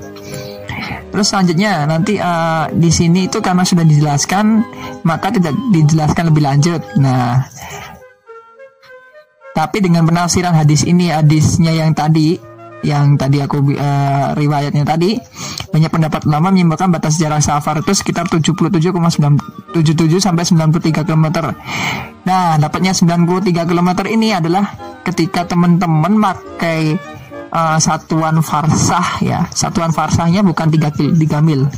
[1.11, 4.65] Terus selanjutnya nanti uh, di sini itu karena sudah dijelaskan
[5.05, 6.81] maka tidak dijelaskan lebih lanjut.
[6.97, 7.45] Nah
[9.51, 12.39] tapi dengan penafsiran hadis ini hadisnya yang tadi
[12.81, 15.21] yang tadi aku uh, riwayatnya tadi
[15.71, 18.91] banyak pendapat ulama menyimpulkan batas jarak safar itu sekitar 77,97
[20.19, 21.27] sampai 93 km.
[22.27, 24.65] Nah, dapatnya 93 km ini adalah
[25.07, 26.99] ketika teman-teman pakai
[27.53, 29.47] uh, satuan farsah ya.
[29.53, 31.69] Satuan farsahnya bukan 3 3 mil.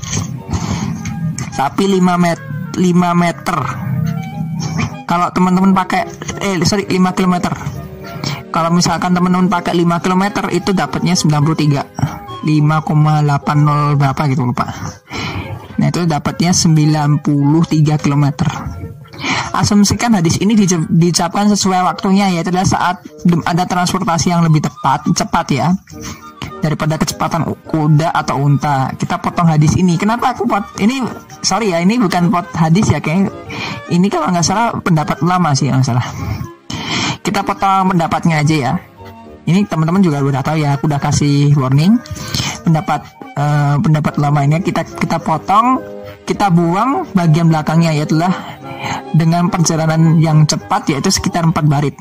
[1.52, 2.40] Tapi 5 met
[2.78, 2.80] 5
[3.12, 3.58] meter.
[5.04, 6.08] Kalau teman-teman pakai
[6.40, 7.52] eh sorry 5 kilometer
[8.52, 14.66] kalau misalkan teman-teman pakai 5 km itu dapatnya 93 5,80 berapa gitu lupa.
[15.80, 17.24] Nah itu dapatnya 93
[18.02, 18.26] km
[19.52, 20.56] asumsikan hadis ini
[20.88, 22.96] diucapkan sesuai waktunya yaitu adalah saat
[23.44, 25.68] ada transportasi yang lebih tepat cepat ya.
[26.62, 28.94] Daripada kecepatan kuda atau unta.
[28.94, 29.98] Kita potong hadis ini.
[29.98, 31.02] Kenapa aku pot ini
[31.42, 33.34] sorry ya ini bukan pot hadis ya kayak
[33.90, 36.06] ini kalau nggak salah pendapat ulama sih yang salah
[37.22, 38.72] kita potong pendapatnya aja ya.
[39.42, 41.98] Ini teman-teman juga udah tahu ya aku udah kasih warning.
[42.62, 43.02] Pendapat
[43.34, 45.82] uh, pendapat lama ini kita kita potong
[46.22, 48.30] kita buang bagian belakangnya yaitulah
[49.14, 51.94] dengan perjalanan yang cepat yaitu sekitar 4 barit.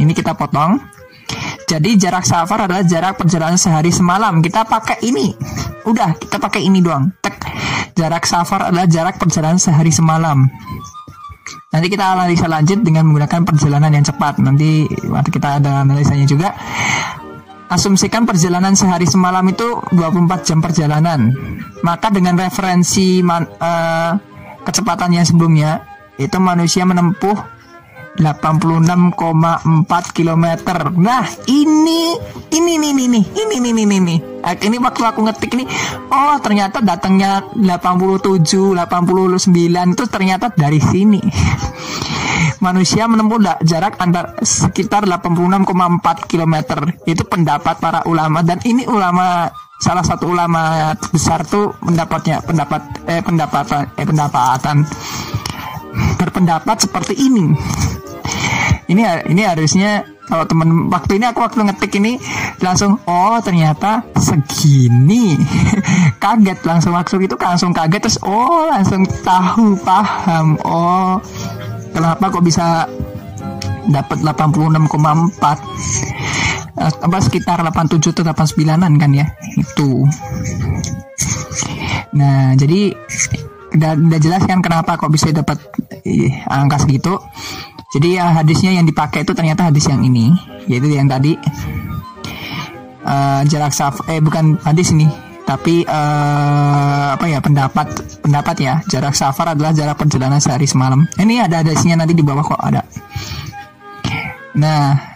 [0.00, 0.80] Ini kita potong.
[1.66, 4.38] Jadi jarak safar adalah jarak perjalanan sehari semalam.
[4.38, 5.34] Kita pakai ini.
[5.84, 7.10] Udah kita pakai ini doang.
[7.20, 7.34] Tek.
[7.96, 10.44] jarak safar adalah jarak perjalanan sehari semalam
[11.70, 14.38] Nanti kita analisa lanjut dengan menggunakan perjalanan yang cepat.
[14.42, 16.54] Nanti waktu kita ada analisanya juga.
[17.66, 21.34] Asumsikan perjalanan sehari semalam itu 24 jam perjalanan.
[21.82, 24.14] Maka dengan referensi man, uh,
[24.62, 25.82] kecepatan yang sebelumnya,
[26.14, 27.55] itu manusia menempuh
[28.18, 30.44] 86,4 km.
[30.96, 32.16] Nah, ini
[32.52, 34.18] ini nih nih nih ini nih nih nih.
[34.46, 35.66] Ini waktu aku ngetik ini,
[36.14, 39.50] oh ternyata datangnya 87, 89
[39.98, 41.18] itu ternyata dari sini.
[42.64, 46.54] Manusia menempuh jarak antar sekitar 86,4 km.
[47.04, 52.80] Itu pendapat para ulama dan ini ulama salah satu ulama besar tuh pendapatnya pendapat
[53.12, 54.76] eh pendapatan eh pendapatan
[56.18, 57.52] berpendapat seperti ini.
[58.86, 62.18] Ini ini harusnya kalau temen waktu ini aku waktu ngetik ini
[62.58, 65.38] langsung oh ternyata segini.
[66.22, 70.58] Kaget langsung maksud itu langsung kaget terus oh langsung tahu paham.
[70.66, 71.22] Oh
[71.94, 72.90] kenapa kok bisa
[73.86, 74.90] dapat 86,4
[76.74, 79.26] eh, apa sekitar 87 atau 89an kan ya?
[79.54, 80.06] Itu.
[82.18, 82.94] Nah jadi
[83.74, 85.58] udah, jelas kan kenapa kok bisa dapat
[86.46, 87.18] angka segitu
[87.96, 90.28] jadi ya hadisnya yang dipakai itu ternyata hadis yang ini,
[90.68, 91.38] yaitu yang tadi
[93.06, 95.08] uh, jarak saf eh bukan hadis ini,
[95.48, 97.88] tapi uh, apa ya pendapat
[98.20, 101.08] pendapat ya jarak safar adalah jarak perjalanan sehari semalam.
[101.16, 102.82] Ini ada hadisnya nanti di bawah kok ada.
[104.60, 105.15] Nah,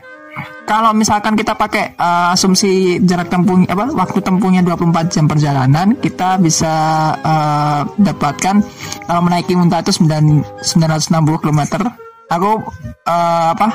[0.71, 6.39] kalau misalkan kita pakai uh, asumsi jarak tempuh apa waktu tempuhnya 24 jam perjalanan, kita
[6.39, 6.71] bisa
[7.19, 8.63] uh, dapatkan
[9.03, 11.91] kalau menaiki unta itu 9, 960 km
[12.31, 12.63] aku
[13.03, 13.75] uh, apa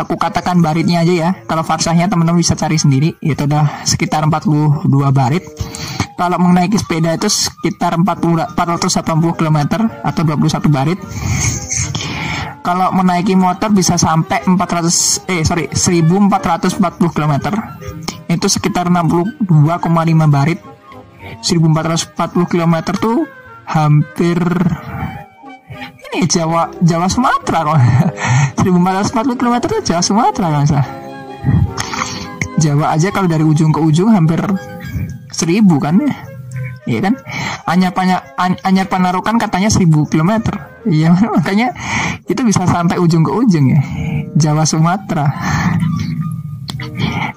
[0.00, 1.30] aku katakan baritnya aja ya.
[1.44, 3.12] Kalau farsahnya teman-teman bisa cari sendiri.
[3.20, 5.44] Itu udah sekitar 42 barit.
[6.16, 9.58] Kalau menaiki sepeda itu sekitar 40 480 km
[10.02, 10.98] atau 21 barit
[12.62, 16.78] kalau menaiki motor bisa sampai 400 eh sorry 1440
[17.14, 17.34] km
[18.28, 19.46] itu sekitar 62,5
[20.28, 20.60] barit.
[21.44, 23.28] 1440 km tuh
[23.68, 24.38] hampir
[26.08, 27.78] ini Jawa Jawa Sumatera kok.
[28.64, 30.86] 1440 km itu Jawa Sumatera kan sah
[32.58, 34.42] Jawa aja kalau dari ujung ke ujung hampir
[35.30, 36.37] seribu kan ya
[36.88, 37.14] Iya kan?
[37.68, 38.24] Anyar, Panya,
[38.64, 40.56] Anyar Panarukan katanya seribu kilometer.
[40.88, 41.76] Iya makanya
[42.24, 43.80] itu bisa sampai ujung ke ujung ya.
[44.32, 45.28] Jawa Sumatera.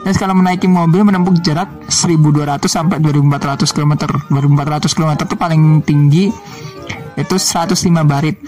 [0.02, 3.94] Dan kalau menaiki mobil menempuh jarak 1200 sampai 2400 km
[4.32, 6.26] 2400 km itu paling tinggi
[7.20, 7.76] itu 105
[8.08, 8.40] barit.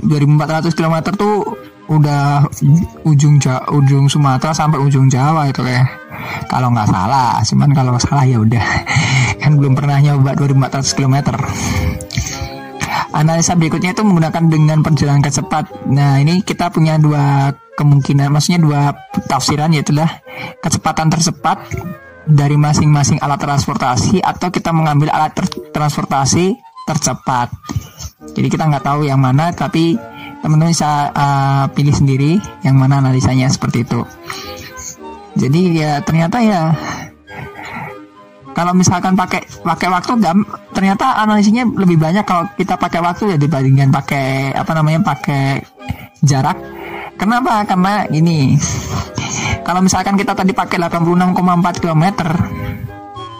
[0.00, 1.56] 2400 km tuh
[1.90, 2.46] udah
[3.02, 5.90] ujung Jawa, ujung Sumatera sampai ujung Jawa itu kayak
[6.46, 8.62] kalau nggak salah cuman kalau salah ya udah
[9.50, 11.16] kan belum pernah nyoba 2400 km.
[13.10, 18.94] Analisa berikutnya itu menggunakan dengan perjalanan kecepatan nah ini kita punya dua kemungkinan maksudnya dua
[19.26, 20.22] tafsiran yaitu lah
[20.62, 21.58] kecepatan tercepat
[22.30, 26.54] dari masing-masing alat transportasi atau kita mengambil alat ter transportasi
[26.86, 27.50] tercepat.
[28.30, 29.98] Jadi kita nggak tahu yang mana tapi
[30.38, 34.06] teman-teman bisa uh, pilih sendiri yang mana analisanya seperti itu.
[35.34, 36.74] Jadi ya ternyata ya
[38.60, 40.20] kalau misalkan pakai pakai waktu
[40.76, 45.64] ternyata analisanya lebih banyak kalau kita pakai waktu ya dibandingkan pakai apa namanya pakai
[46.20, 46.60] jarak.
[47.16, 47.64] Kenapa?
[47.64, 48.60] Karena ini
[49.64, 52.04] kalau misalkan kita tadi pakai 86,4 km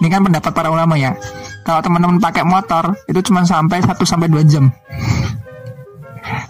[0.00, 1.12] ini kan pendapat para ulama ya.
[1.68, 4.72] Kalau teman-teman pakai motor itu cuma sampai 1 sampai 2 jam.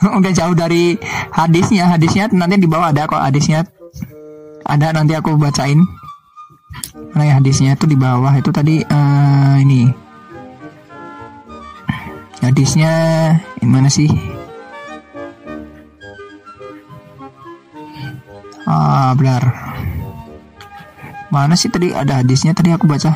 [0.23, 0.95] Udah jauh dari
[1.35, 1.91] hadisnya.
[1.91, 3.67] Hadisnya nanti di bawah ada kok hadisnya.
[4.63, 5.83] Ada nanti aku bacain
[7.11, 8.33] mana ya hadisnya itu di bawah.
[8.39, 9.91] Itu tadi uh, ini.
[12.41, 12.93] Hadisnya
[13.61, 14.09] ini mana sih?
[18.65, 19.43] Ah benar.
[21.31, 22.57] Mana sih tadi ada hadisnya?
[22.57, 23.13] Tadi aku baca.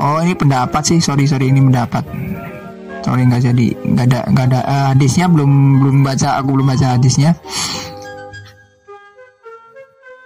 [0.00, 0.98] Oh ini pendapat sih.
[1.02, 2.06] Sorry sorry ini pendapat.
[3.04, 3.66] Sorry nggak jadi.
[3.84, 6.40] Nggak ada nggak ada uh, hadisnya belum belum baca.
[6.40, 7.36] Aku belum baca hadisnya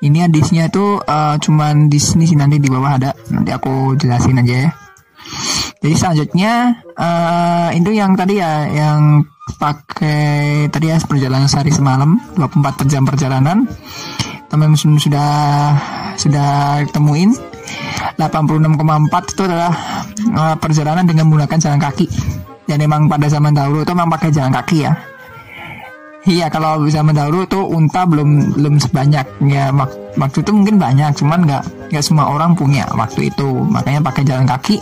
[0.04, 3.10] ini hadisnya itu uh, cuman di sini sih nanti di bawah ada.
[3.32, 4.70] Nanti aku jelasin aja ya.
[5.80, 6.52] Jadi selanjutnya
[6.96, 9.24] uh, itu yang tadi ya yang
[9.56, 13.64] pakai tadi ya perjalanan sehari semalam 24 jam perjalanan.
[14.52, 15.32] Teman-teman sudah
[16.20, 17.32] sudah temuin
[18.20, 19.72] 86,4 itu adalah
[20.36, 22.06] uh, perjalanan dengan menggunakan jalan kaki.
[22.68, 25.13] Dan memang pada zaman dahulu itu memang pakai jalan kaki ya
[26.24, 29.44] Iya kalau zaman dahulu itu unta belum belum sebanyak.
[29.44, 33.48] Ya mak waktu itu mungkin banyak cuman nggak nggak semua orang punya waktu itu.
[33.68, 34.80] Makanya pakai jalan kaki.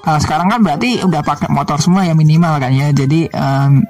[0.00, 2.88] Kalau sekarang kan berarti udah pakai motor semua ya minimal kan ya.
[2.96, 3.84] Jadi um,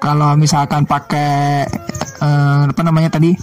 [0.00, 1.68] kalau misalkan pakai
[2.24, 3.36] uh, apa namanya tadi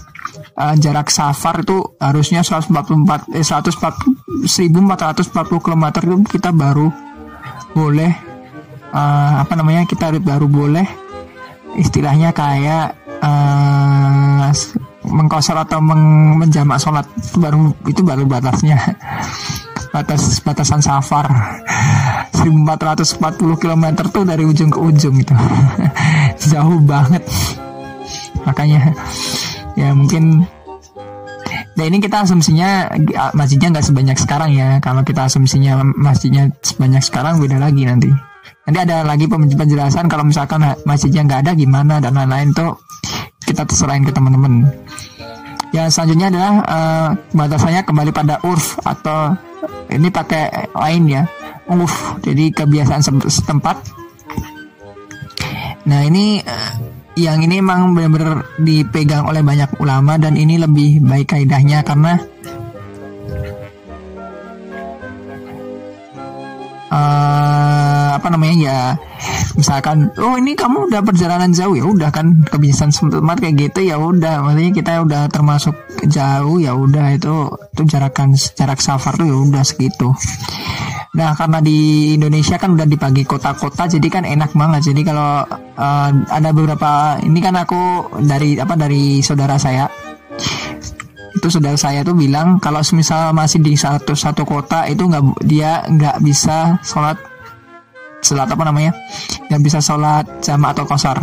[0.57, 6.89] uh, jarak safar itu harusnya 144 eh, 140 1440 km itu kita baru
[7.77, 8.11] boleh
[8.91, 11.08] uh, apa namanya kita baru boleh
[11.77, 14.49] istilahnya kayak uh,
[15.05, 17.05] mengkosor atau meng menjamak sholat.
[17.17, 18.77] Itu baru itu baru batasnya.
[19.89, 21.27] Batas batasan safar.
[22.39, 23.19] 1440
[23.59, 25.33] km tuh dari ujung ke ujung itu.
[26.53, 27.25] Jauh banget.
[28.47, 28.95] Makanya
[29.75, 30.47] ya mungkin
[31.79, 32.91] Nah ini kita asumsinya
[33.31, 34.83] masjidnya nggak sebanyak sekarang ya.
[34.83, 38.11] Kalau kita asumsinya masjidnya sebanyak sekarang beda lagi nanti.
[38.67, 42.77] Nanti ada lagi penjelasan kalau misalkan masjidnya nggak ada gimana dan lain-lain tuh
[43.45, 44.69] kita terserahin ke teman-teman.
[45.69, 49.37] Ya selanjutnya adalah uh, batasannya kembali pada urf atau
[49.89, 51.23] ini pakai lain ya
[51.69, 53.77] urf jadi kebiasaan setempat.
[55.85, 56.73] Nah ini uh,
[57.17, 62.15] yang ini memang benar-benar dipegang oleh banyak ulama dan ini lebih baik kaidahnya karena
[66.93, 67.58] uh,
[68.19, 68.79] apa namanya ya
[69.55, 71.73] misalkan oh ini kamu udah perjalanan jauh.
[71.79, 74.43] Ya udah kan kebiasaan tempat kayak gitu ya udah.
[74.43, 77.15] Maksudnya kita udah termasuk jauh ya udah.
[77.15, 80.11] Itu itu jarakan jarak safar tuh ya udah segitu.
[81.17, 84.93] Nah karena di Indonesia kan udah di pagi kota-kota jadi kan enak banget.
[84.93, 85.41] Jadi kalau
[85.79, 89.89] uh, ada beberapa ini kan aku dari apa dari saudara saya.
[91.29, 95.87] Itu saudara saya tuh bilang kalau misal masih di satu satu kota itu nggak dia
[95.87, 97.15] nggak bisa sholat
[98.23, 98.91] sholat apa namanya
[99.47, 101.17] yang bisa sholat jamaah atau kosar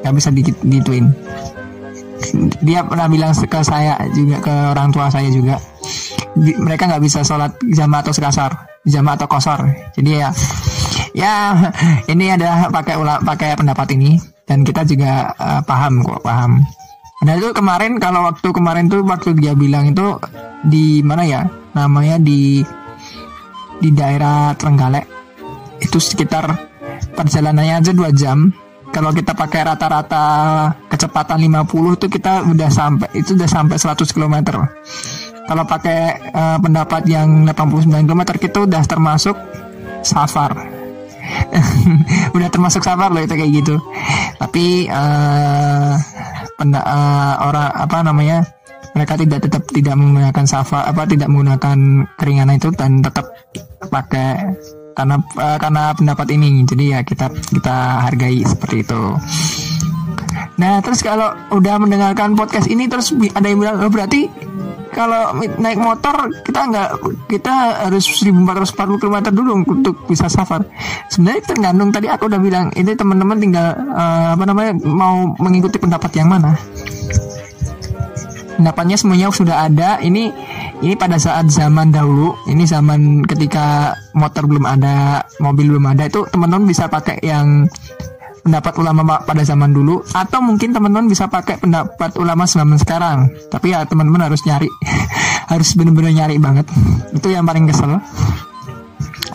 [0.00, 1.12] nggak bisa digituin
[2.60, 5.56] dia pernah bilang ke saya juga ke orang tua saya juga
[6.36, 9.60] di, mereka nggak bisa sholat jamaah atau sekasar jamaah atau kosar.
[9.96, 10.28] Jadi ya
[11.12, 11.34] ya
[12.06, 16.62] ini adalah pakai ulang pakai pendapat ini dan kita juga uh, paham kok paham.
[17.20, 20.16] Nah itu kemarin kalau waktu kemarin tuh waktu dia bilang itu
[20.64, 21.42] di mana ya
[21.76, 22.64] namanya di
[23.80, 25.19] di daerah Trenggalek
[25.80, 26.46] itu sekitar
[27.16, 28.52] perjalanannya aja dua jam.
[28.90, 30.24] Kalau kita pakai rata-rata
[30.90, 34.66] kecepatan 50 itu kita udah sampai itu udah sampai 100 km
[35.50, 39.34] kalau pakai uh, pendapat yang 89 km kita udah termasuk
[40.06, 40.54] safar.
[42.34, 43.78] Udah termasuk safar loh itu kayak gitu.
[44.38, 45.94] Tapi uh,
[46.58, 48.38] uh, orang apa namanya
[48.94, 53.30] mereka tidak tetap tidak menggunakan safar apa tidak menggunakan keringanan itu dan tetap
[53.90, 54.54] pakai
[55.00, 59.02] karena uh, karena pendapat ini jadi ya kita kita hargai seperti itu
[60.60, 64.28] Nah terus kalau udah mendengarkan podcast ini terus ada yang bilang oh, berarti
[64.90, 66.88] kalau naik motor kita nggak
[67.30, 70.66] kita harus 1440 km dulu untuk bisa safar.
[71.08, 76.10] Sebenarnya tergantung tadi aku udah bilang ini teman-teman tinggal uh, apa namanya mau mengikuti pendapat
[76.20, 76.52] yang mana.
[78.60, 79.96] Pendapatnya semuanya sudah ada.
[80.04, 80.28] Ini
[80.84, 86.28] ini pada saat zaman dahulu, ini zaman ketika motor belum ada, mobil belum ada itu
[86.28, 87.64] teman-teman bisa pakai yang
[88.44, 93.32] pendapat ulama pada zaman dulu atau mungkin teman-teman bisa pakai pendapat ulama zaman sekarang.
[93.48, 94.68] Tapi ya teman-teman harus nyari
[95.56, 96.68] harus benar-benar nyari banget.
[97.16, 97.96] Itu yang paling kesel.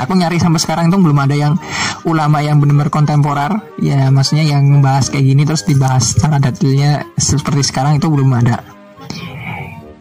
[0.06, 1.58] Aku nyari sampai sekarang itu belum ada yang
[2.06, 3.58] ulama yang benar-benar kontemporer.
[3.82, 8.75] Ya maksudnya yang membahas kayak gini terus dibahas secara detailnya seperti sekarang itu belum ada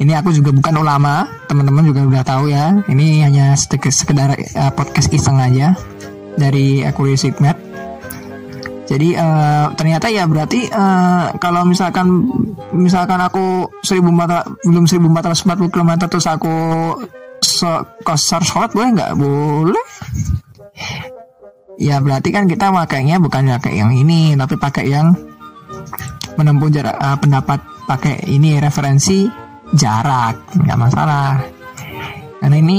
[0.04, 5.08] ini aku juga bukan ulama teman-teman juga udah tahu ya ini hanya sekedar uh, podcast
[5.08, 5.72] iseng aja
[6.36, 7.56] dari Aquarius Hikmat
[8.84, 12.28] jadi uh, ternyata ya berarti uh, kalau misalkan
[12.76, 16.52] misalkan aku 1400 belum 1440 km terus aku
[17.40, 19.12] so, kosar sholat boleh nggak?
[19.16, 19.86] Boleh.
[21.80, 25.16] Ya berarti kan kita makanya bukan pakai yang ini tapi pakai yang
[26.36, 29.43] menempuh jarak uh, pendapat pakai ini referensi
[29.74, 31.42] jarak nggak masalah.
[32.40, 32.78] Karena ini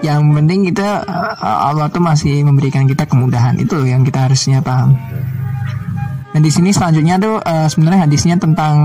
[0.00, 1.04] yang penting kita
[1.40, 4.96] Allah tuh masih memberikan kita kemudahan itu yang kita harusnya paham.
[6.30, 8.76] Dan di sini selanjutnya tuh uh, sebenarnya hadisnya tentang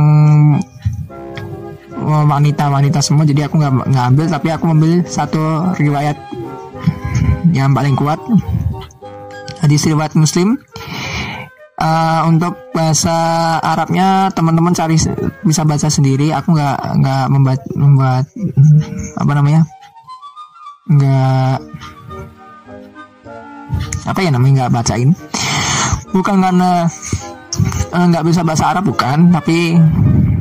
[2.06, 6.14] wanita-wanita semua jadi aku nggak nggak tapi aku ambil satu riwayat
[7.50, 8.22] yang paling kuat
[9.66, 10.62] hadis riwayat muslim
[11.80, 13.16] uh, untuk bahasa
[13.60, 15.00] Arabnya teman-teman cari
[15.44, 16.32] bisa baca sendiri.
[16.36, 18.26] Aku nggak nggak membuat membuat
[19.20, 19.62] apa namanya?
[20.92, 21.56] Nggak
[24.06, 25.12] apa ya namanya nggak bacain.
[26.14, 26.88] Bukan karena
[27.96, 29.80] Eh, nggak bisa bahasa Arab bukan, tapi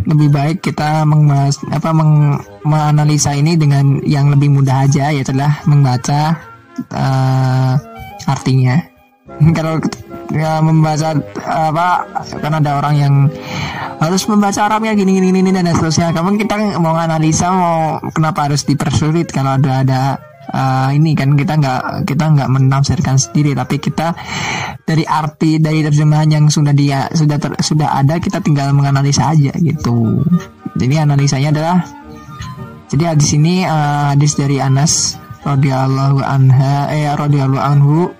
[0.04, 2.34] lebih baik kita mengbahas apa meng,
[2.66, 6.34] menganalisa ini dengan yang lebih mudah aja ya telah membaca
[6.90, 7.72] uh,
[8.26, 8.76] artinya.
[9.56, 9.78] Kalau
[10.32, 11.88] ya, membaca apa
[12.40, 13.14] kan ada orang yang
[14.00, 16.14] harus membaca Arabnya gini gini gini dan seterusnya.
[16.14, 20.00] Kamu kita mau analisa mau kenapa harus dipersulit kalau ada ada
[20.50, 24.12] uh, ini kan kita nggak kita nggak menafsirkan sendiri tapi kita
[24.84, 29.54] dari arti dari terjemahan yang sudah dia sudah ter, sudah ada kita tinggal menganalisa aja
[29.56, 30.20] gitu
[30.76, 31.76] jadi analisanya adalah
[32.92, 38.12] jadi hadis ini uh, hadis dari Anas radhiyallahu anha eh radhiyallahu anhu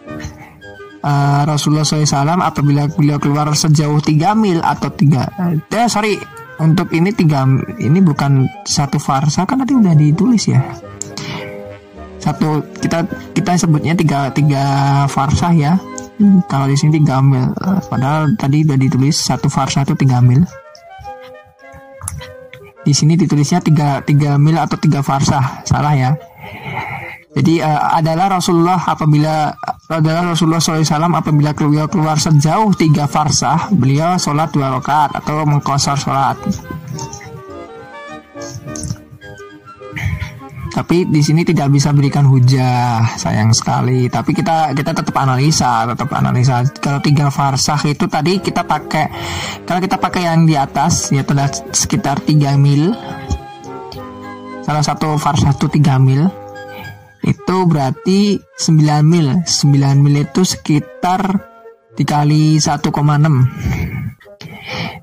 [1.04, 6.16] uh, Rasulullah SAW apabila beliau keluar sejauh 3 mil atau 3 eh sorry
[6.58, 7.46] untuk ini tiga
[7.82, 10.62] ini bukan satu farsa kan tadi udah ditulis ya.
[12.22, 15.74] Satu kita kita sebutnya tiga tiga farsah ya.
[16.14, 17.50] Hmm, kalau di sini tiga mil
[17.90, 20.46] padahal tadi udah ditulis satu farsah itu tiga mil.
[22.86, 26.14] Di sini ditulisnya tiga tiga mil atau tiga farsah salah ya
[27.34, 29.50] jadi uh, adalah Rasulullah apabila
[29.90, 35.98] adalah Rasulullah SAW apabila beliau keluar sejauh tiga farsah beliau sholat dua rakaat atau mengkosor
[35.98, 36.38] sholat.
[40.74, 44.06] Tapi di sini tidak bisa berikan hujah sayang sekali.
[44.06, 46.62] Tapi kita kita tetap analisa tetap analisa.
[46.78, 49.10] Kalau tiga farsah itu tadi kita pakai
[49.66, 52.94] kalau kita pakai yang di atas ya sudah sekitar 3 mil.
[54.62, 56.43] Salah satu farsah itu 3 mil
[57.24, 59.42] itu berarti 9 mil.
[59.42, 61.52] 9 mil itu sekitar
[61.94, 62.90] dikali 1,6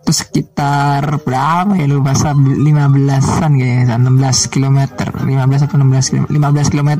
[0.01, 4.80] itu sekitar berapa ya lupa 15-an kayaknya 16 km
[5.13, 6.91] 15 atau 16 km 15 km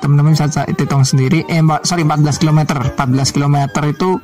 [0.00, 1.44] teman-teman bisa hitung sendiri.
[1.52, 2.60] Eh sorry 14 km
[2.96, 4.16] 14 km itu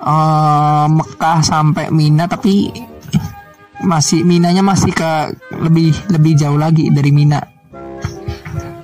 [0.00, 2.72] uh, Mekah sampai Mina tapi
[3.84, 5.12] masih Minanya masih ke
[5.60, 7.51] lebih lebih jauh lagi dari Mina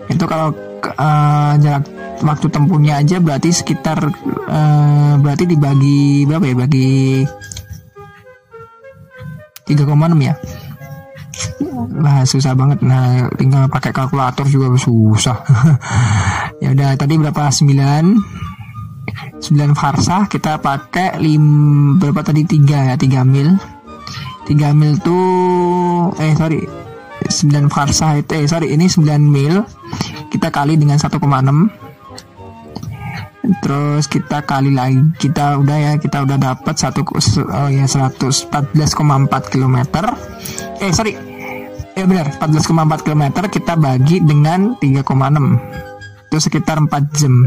[0.08, 0.56] itu kalau
[0.96, 1.84] uh, jarak
[2.24, 3.98] waktu tempuhnya aja berarti sekitar
[4.48, 6.54] uh, berarti dibagi berapa ya?
[6.56, 7.22] Bagi
[9.68, 9.84] 3,6
[10.24, 10.34] ya?
[12.00, 12.80] Lah susah banget.
[12.82, 15.38] Nah tinggal pakai kalkulator juga susah.
[16.58, 17.54] Ya udah tadi berapa?
[17.54, 17.70] 9
[19.38, 21.46] 9 farsah kita pakai lim
[22.02, 22.42] berapa tadi?
[22.42, 23.54] 3 ya 3 mil.
[24.50, 26.66] 3 mil tuh eh sorry.
[27.22, 29.62] 9 farsah itu eh sorry ini 9 mil
[30.48, 31.20] kita kali dengan 1,6
[33.60, 38.48] terus kita kali lagi kita udah ya kita udah dapat satu oh ya 114,4
[39.52, 39.76] km
[40.80, 41.20] eh sorry.
[41.92, 42.64] Ya benar 14,4
[43.04, 45.04] km kita bagi dengan 3,6
[46.32, 47.44] itu sekitar 4 jam.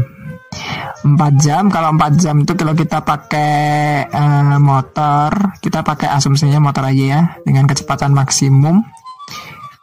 [1.02, 6.86] 4 jam kalau 4 jam itu kalau kita pakai uh, motor kita pakai asumsinya motor
[6.86, 8.86] aja ya dengan kecepatan maksimum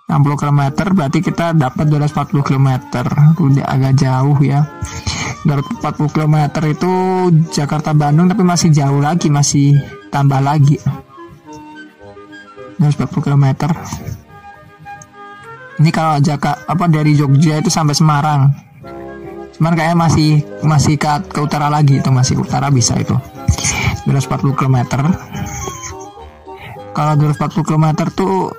[0.09, 0.61] 60 km
[0.97, 2.69] berarti kita dapat 240 km
[3.37, 4.65] udah agak jauh ya.
[5.45, 6.35] 240 km
[6.65, 6.93] itu
[7.53, 9.77] Jakarta Bandung tapi masih jauh lagi masih
[10.09, 10.81] tambah lagi.
[12.81, 13.45] 240 km
[15.79, 18.49] ini kalau Jakarta apa dari Jogja itu sampai Semarang.
[19.55, 23.13] Cuman kayaknya masih masih ke, ke utara lagi itu masih utara bisa itu.
[24.09, 24.77] 240 km
[26.97, 28.51] kalau 240 km tuh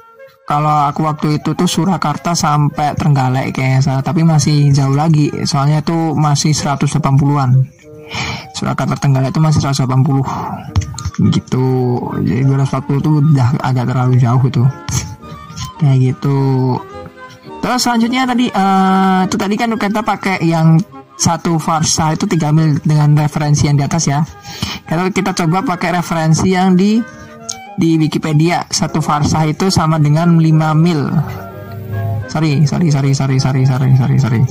[0.51, 5.31] kalau aku waktu itu tuh Surakarta sampai Trenggalek kayaknya salah tapi masih jauh lagi.
[5.47, 7.71] Soalnya tuh masih 180-an
[8.59, 11.69] Surakarta Trenggalek itu masih 180 gitu.
[12.27, 14.67] Jadi 240 tuh udah agak terlalu jauh itu
[15.79, 16.39] kayak gitu.
[17.63, 20.83] Terus selanjutnya tadi uh, itu tadi kan kita pakai yang
[21.15, 24.27] satu farsa itu 3 mil dengan referensi yang di atas ya.
[24.91, 26.99] Kalau kita coba pakai referensi yang di
[27.81, 31.09] di Wikipedia satu farsa itu sama dengan 5 mil.
[32.29, 34.45] Sorry, sorry, sorry, sorry, sorry, sorry, sorry, sorry.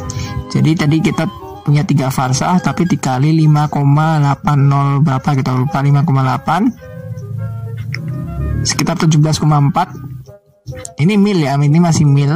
[0.50, 1.30] Jadi tadi kita
[1.62, 11.54] punya tiga farsa tapi dikali 5,80 berapa kita lupa 5,8 sekitar 17,4 ini mil ya
[11.62, 12.34] ini masih mil.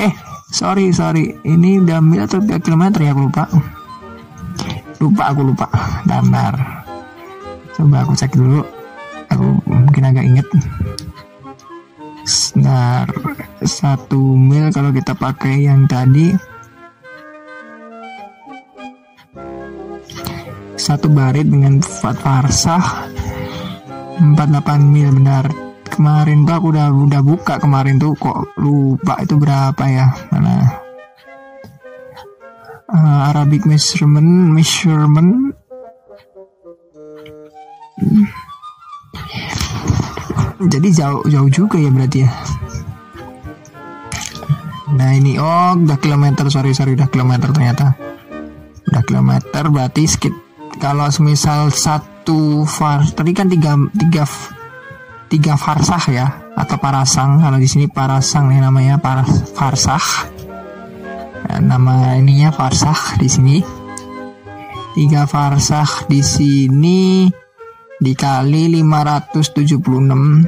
[0.00, 0.16] Eh
[0.48, 1.36] sorry sorry.
[1.44, 3.44] Ini udah mil atau 3 km ya aku lupa.
[4.98, 5.68] Lupa aku lupa.
[6.08, 6.56] Damar.
[7.76, 8.77] Coba aku cek dulu
[9.28, 10.48] aku mungkin agak inget
[12.28, 13.08] Senar
[13.64, 16.36] satu mil kalau kita pakai yang tadi.
[20.76, 23.08] Satu barit dengan farsah.
[24.20, 24.36] 48
[24.92, 25.48] mil benar.
[25.88, 30.68] Kemarin tuh aku udah udah buka kemarin tuh kok lupa itu berapa ya mana.
[32.92, 35.56] Uh, Arabic measurement measurement.
[37.98, 38.47] Hmm.
[40.66, 42.30] Jadi jauh jauh juga ya berarti ya?
[44.98, 45.38] Nah ini.
[45.38, 46.50] Oh udah kilometer.
[46.50, 46.98] Sorry sorry.
[46.98, 47.94] Udah kilometer ternyata.
[48.90, 50.34] Udah kilometer berarti skip
[50.82, 54.24] kalau semisal satu far tadi kan tiga tiga
[55.30, 56.26] tiga farsah ya?
[56.58, 57.38] Atau parasang.
[57.38, 58.98] Kalau di sini parasang nih namanya.
[58.98, 60.02] Paras farsah.
[61.48, 63.56] Nah, nama ininya farsah di sini.
[64.98, 67.30] Tiga farsah di sini
[67.98, 70.46] dikali 576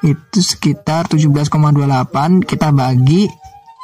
[0.00, 3.28] itu sekitar 17,28 kita bagi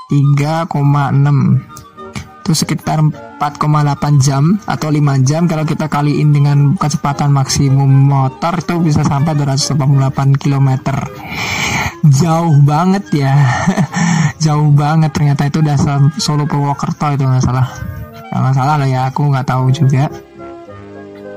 [0.09, 1.77] 3,6
[2.47, 3.03] itu sekitar
[3.43, 5.51] 4,8 jam atau 5 jam.
[5.51, 10.71] Kalau kita kaliin dengan kecepatan maksimum motor itu bisa sampai 288 km
[12.07, 13.35] jauh banget ya.
[14.47, 15.11] Jauh banget.
[15.11, 15.75] Ternyata itu udah
[16.23, 17.67] Solo Purwokerto itu nggak salah.
[18.31, 20.07] Nggak salah lah ya aku nggak tahu juga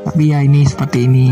[0.06, 1.30] tapi ya ini seperti ini.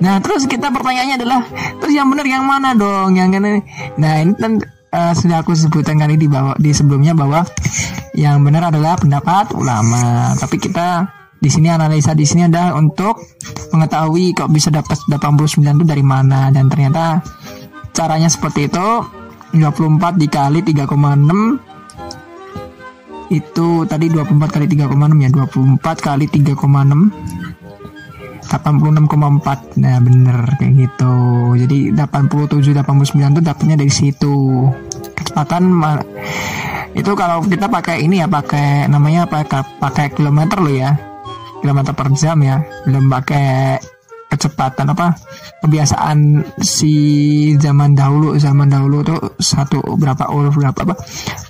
[0.00, 1.40] Nah terus kita pertanyaannya adalah
[1.80, 3.16] terus yang benar yang mana dong?
[3.16, 3.52] Yang ini?
[3.96, 4.60] Nah ini kan
[4.92, 7.44] uh, sudah aku sebutkan kali di bawah di sebelumnya bahwa
[8.16, 10.32] yang benar adalah pendapat ulama.
[10.40, 11.04] Tapi kita
[11.36, 13.20] di sini analisa di sini adalah untuk
[13.70, 16.48] mengetahui kok bisa dapat 89 itu dari mana.
[16.48, 17.20] Dan ternyata
[17.92, 18.88] caranya seperti itu.
[19.56, 25.30] 24 dikali 3,6 itu tadi 24 kali 3,6 ya.
[25.32, 27.55] 24 kali 3,6
[28.46, 31.14] 86,4 nah bener kayak gitu.
[31.58, 34.66] Jadi 87 89 itu dapatnya dari situ.
[35.18, 35.74] Kecepatan
[36.96, 40.94] itu kalau kita pakai ini ya pakai namanya pakai pakai kilometer lo ya.
[41.60, 42.62] Kilometer per jam ya.
[42.86, 43.76] Belum pakai
[44.26, 45.14] kecepatan apa
[45.62, 46.94] kebiasaan si
[47.62, 50.94] zaman dahulu zaman dahulu tuh satu berapa uruf berapa apa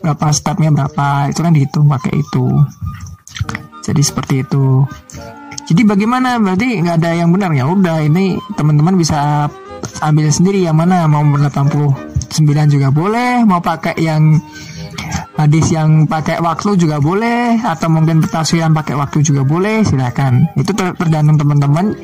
[0.04, 2.46] berapa stepnya berapa itu kan dihitung pakai itu.
[3.86, 4.82] Jadi seperti itu
[5.66, 6.38] jadi bagaimana?
[6.38, 7.50] Berarti nggak ada yang benar.
[7.50, 7.66] Ya.
[7.66, 9.50] Udah ini teman-teman bisa
[9.98, 11.10] ambil sendiri yang mana.
[11.10, 11.90] Mau 89
[12.70, 14.38] juga boleh, mau pakai yang
[15.36, 17.58] hadis yang pakai waktu juga boleh.
[17.66, 19.82] Atau mungkin petafsiran pakai waktu juga boleh.
[19.82, 20.54] Silakan.
[20.54, 21.98] Itu ter tergantung teman-teman.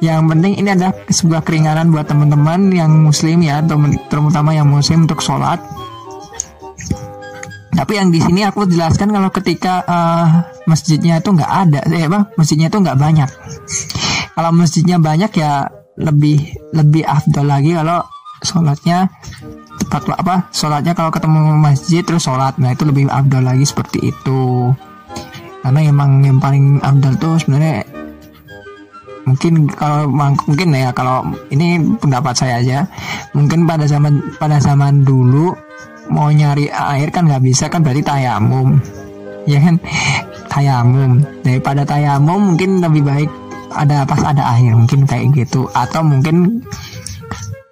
[0.00, 3.60] Yang penting ini ada sebuah keringanan buat teman-teman yang muslim ya.
[4.08, 5.60] Terutama yang muslim untuk sholat
[7.74, 12.30] tapi yang di sini aku jelaskan kalau ketika uh, masjidnya itu nggak ada, eh apa?
[12.38, 13.30] Masjidnya itu nggak banyak.
[14.34, 15.66] Kalau masjidnya banyak ya
[15.98, 18.06] lebih lebih afdol lagi kalau
[18.42, 19.10] sholatnya
[19.82, 20.36] tepat apa?
[20.54, 24.70] Sholatnya kalau ketemu masjid terus sholat, nah itu lebih afdol lagi seperti itu.
[25.66, 27.82] Karena emang yang paling afdol tuh sebenarnya
[29.24, 32.84] mungkin kalau mungkin ya kalau ini pendapat saya aja
[33.32, 35.56] mungkin pada zaman pada zaman dulu
[36.10, 38.80] mau nyari air kan nggak bisa kan berarti tayamum
[39.44, 39.76] ya kan?
[40.48, 43.30] Tayamum daripada tayamum mungkin lebih baik
[43.74, 45.66] ada pas ada air mungkin kayak gitu.
[45.72, 46.62] Atau mungkin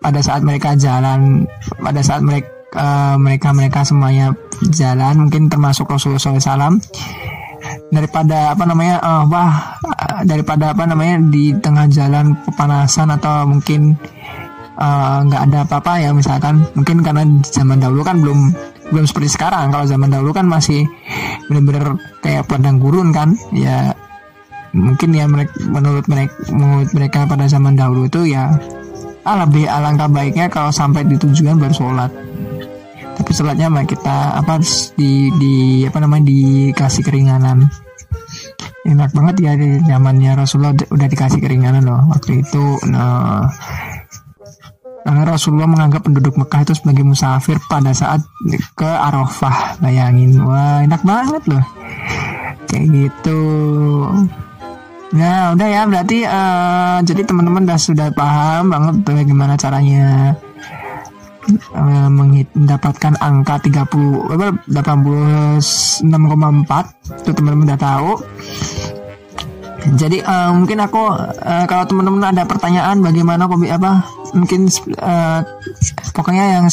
[0.03, 1.47] pada saat mereka jalan
[1.78, 4.35] pada saat mereka uh, mereka mereka semuanya
[4.74, 6.83] jalan mungkin termasuk Rasulullah SAW
[7.95, 13.95] daripada apa namanya uh, wah uh, daripada apa namanya di tengah jalan kepanasan atau mungkin
[15.28, 18.52] nggak uh, ada apa-apa ya misalkan mungkin karena zaman dahulu kan belum
[18.92, 19.72] belum seperti sekarang.
[19.72, 20.84] Kalau zaman dahulu kan masih
[21.48, 23.92] benar-benar kayak padang gurun kan ya
[24.72, 28.48] mungkin ya menurut mereka menurut mereka pada zaman dahulu itu ya
[29.28, 32.10] ah, lebih alangkah baiknya kalau sampai di tujuan baru sholat.
[33.12, 34.56] Tapi sholatnya mah kita apa
[34.96, 35.54] di di
[35.84, 37.68] apa namanya dikasih keringanan.
[38.82, 42.82] Enak banget ya di zamannya Rasulullah udah dikasih keringanan loh waktu itu.
[42.90, 43.46] Nah
[45.03, 48.22] karena Rasulullah menganggap penduduk Mekah itu sebagai musafir pada saat
[48.78, 49.78] ke Arafah.
[49.82, 51.64] Bayangin wah enak banget loh.
[52.70, 53.42] Kayak gitu.
[55.12, 60.32] Nah, udah ya berarti uh, jadi teman-teman udah sudah paham banget bagaimana caranya
[61.76, 66.09] uh, mendapatkan angka 30 86,4
[67.20, 68.11] itu teman-teman udah tahu.
[69.83, 71.03] Jadi uh, mungkin aku
[71.43, 74.70] uh, kalau teman-teman ada pertanyaan bagaimana apa mungkin
[75.03, 75.41] uh,
[76.14, 76.66] pokoknya yang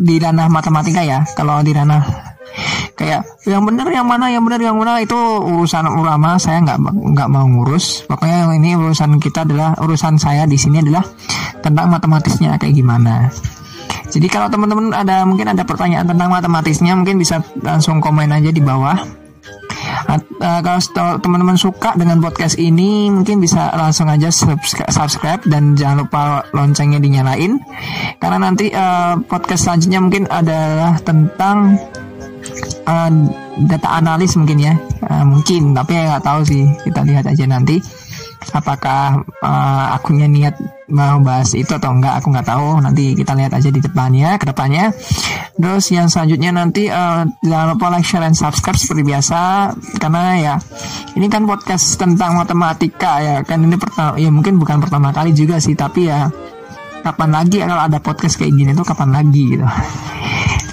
[0.00, 1.22] di ranah matematika ya.
[1.36, 2.34] Kalau di ranah
[2.94, 6.78] kayak yang benar yang mana yang benar yang mana itu urusan ulama saya nggak
[7.14, 11.02] nggak mau ngurus pokoknya yang ini urusan kita adalah urusan saya di sini adalah
[11.58, 13.34] tentang matematisnya kayak gimana
[14.14, 18.62] jadi kalau teman-teman ada mungkin ada pertanyaan tentang matematisnya mungkin bisa langsung komen aja di
[18.62, 19.23] bawah
[20.40, 20.80] uh, kalau
[21.20, 24.28] teman-teman suka dengan podcast ini mungkin bisa langsung aja
[24.88, 27.60] subscribe dan jangan lupa loncengnya dinyalain.
[28.18, 31.78] Karena nanti uh, podcast selanjutnya mungkin adalah tentang
[32.86, 33.10] uh,
[33.68, 34.74] data analis mungkin ya.
[35.04, 36.64] Uh, mungkin tapi ya nggak tahu sih.
[36.84, 37.80] Kita lihat aja nanti
[38.52, 40.54] apakah uh, akunnya niat
[40.92, 42.82] mau bahas itu atau enggak aku nggak tahu.
[42.84, 44.92] Nanti kita lihat aja di depannya ke depannya.
[45.56, 49.72] Terus yang selanjutnya nanti uh, jangan lupa like share dan subscribe seperti biasa.
[49.96, 50.54] Karena ya
[51.16, 53.36] ini kan podcast tentang matematika ya.
[53.46, 56.28] Kan ini pertama ya mungkin bukan pertama kali juga sih tapi ya
[57.04, 59.66] kapan lagi ya kalau ada podcast kayak gini tuh kapan lagi gitu.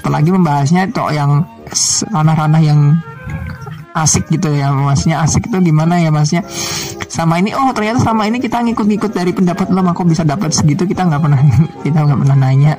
[0.02, 1.46] Apalagi membahasnya itu yang
[2.12, 3.00] ranah-ranah yang
[3.92, 6.48] asik gitu ya maksudnya asik itu gimana ya maksudnya
[7.12, 10.88] sama ini oh ternyata sama ini kita ngikut-ngikut dari pendapat lo maka bisa dapat segitu
[10.88, 11.40] kita nggak pernah
[11.86, 12.74] kita nggak pernah nanya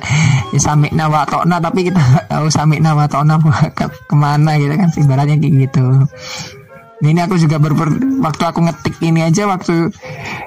[0.49, 3.37] ya sami nawa tokna tapi kita nggak tahu sami nawa tokna
[3.77, 5.85] ke, ke mana gitu kan ibaratnya kayak gitu.
[7.03, 7.75] Ini aku juga ber,
[8.23, 9.91] waktu aku ngetik ini aja waktu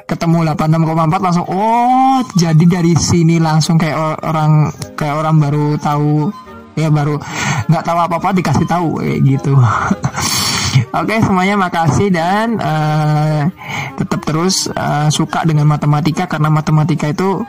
[0.09, 6.33] ketemu 86,4 langsung oh jadi dari sini langsung kayak orang kayak orang baru tahu
[6.73, 7.21] ya baru
[7.69, 9.53] nggak tahu apa apa dikasih tahu kayak gitu
[10.95, 13.51] Oke semuanya makasih dan uh,
[13.99, 17.43] tetap terus uh, suka dengan matematika karena matematika itu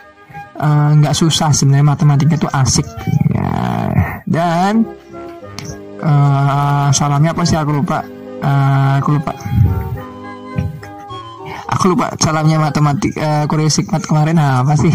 [0.58, 1.86] eh, nggak uh, susah sebenarnya.
[1.86, 2.88] Matematika itu asik.
[3.30, 3.52] Ya.
[4.26, 4.88] Dan
[6.02, 7.58] uh, salamnya apa sih?
[7.60, 8.02] Aku lupa.
[8.38, 9.34] Uh, aku lupa
[11.68, 14.94] aku lupa salamnya matematik uh, Korea Sigmat kemarin apa sih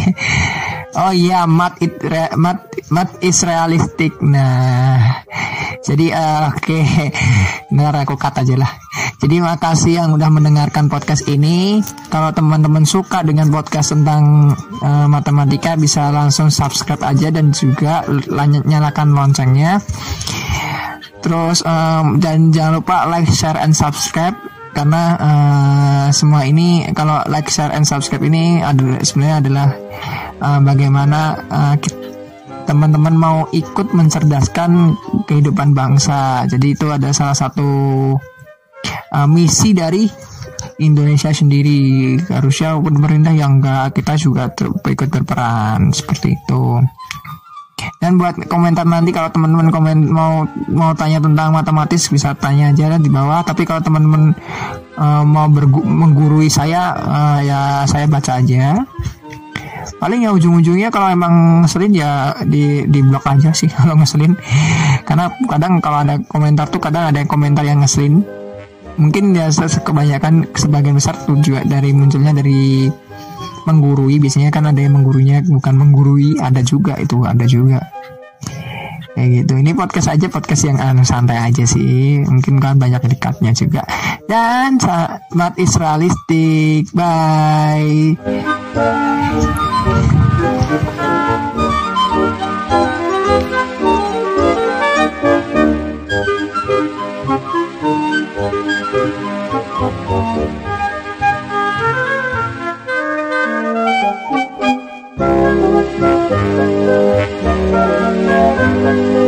[0.92, 4.12] Oh iya, mat it re, mat mat is realistic.
[4.20, 5.24] Nah,
[5.80, 7.08] jadi uh, oke, okay.
[7.72, 8.68] ntar aku kata aja lah.
[9.16, 11.80] Jadi makasih yang udah mendengarkan podcast ini.
[12.12, 14.52] Kalau teman-teman suka dengan podcast tentang
[14.84, 18.04] uh, matematika, bisa langsung subscribe aja dan juga
[18.44, 19.80] nyalakan loncengnya.
[21.24, 24.36] Terus um, dan jangan lupa like, share, and subscribe
[24.72, 29.68] karena uh, semua ini kalau like, share, and subscribe ini adalah sebenarnya adalah
[30.40, 31.20] uh, bagaimana
[31.52, 31.74] uh,
[32.64, 34.96] teman-teman mau ikut mencerdaskan
[35.28, 36.48] kehidupan bangsa.
[36.48, 37.70] Jadi itu ada salah satu
[39.12, 40.08] uh, misi dari
[40.80, 42.16] Indonesia sendiri.
[42.32, 46.80] Harusnya pemerintah yang enggak kita juga ikut berperan seperti itu.
[47.98, 52.98] Dan buat komentar nanti kalau teman-teman komen mau mau tanya tentang matematis bisa tanya aja
[52.98, 53.42] di bawah.
[53.46, 54.34] Tapi kalau teman-teman
[54.98, 55.46] uh, mau
[55.86, 58.82] menggurui saya uh, ya saya baca aja.
[59.98, 64.34] Paling ya ujung-ujungnya kalau emang ngeselin ya di di blok aja sih kalau ngeselin.
[65.06, 68.22] Karena kadang kalau ada komentar tuh kadang ada yang komentar yang ngeselin.
[68.92, 69.48] Mungkin ya
[69.80, 72.92] kebanyakan sebagian besar tuh juga dari munculnya dari
[73.68, 77.80] menggurui biasanya kan ada yang menggurunya bukan menggurui ada juga itu ada juga.
[79.12, 79.52] Kayak gitu.
[79.60, 82.24] Ini podcast aja podcast yang anu santai aja sih.
[82.24, 83.84] Mungkin kan banyak dekatnya juga.
[84.24, 85.20] Dan saat
[85.60, 88.16] is realistic bye.
[106.32, 107.28] Thank
[109.16, 109.21] you.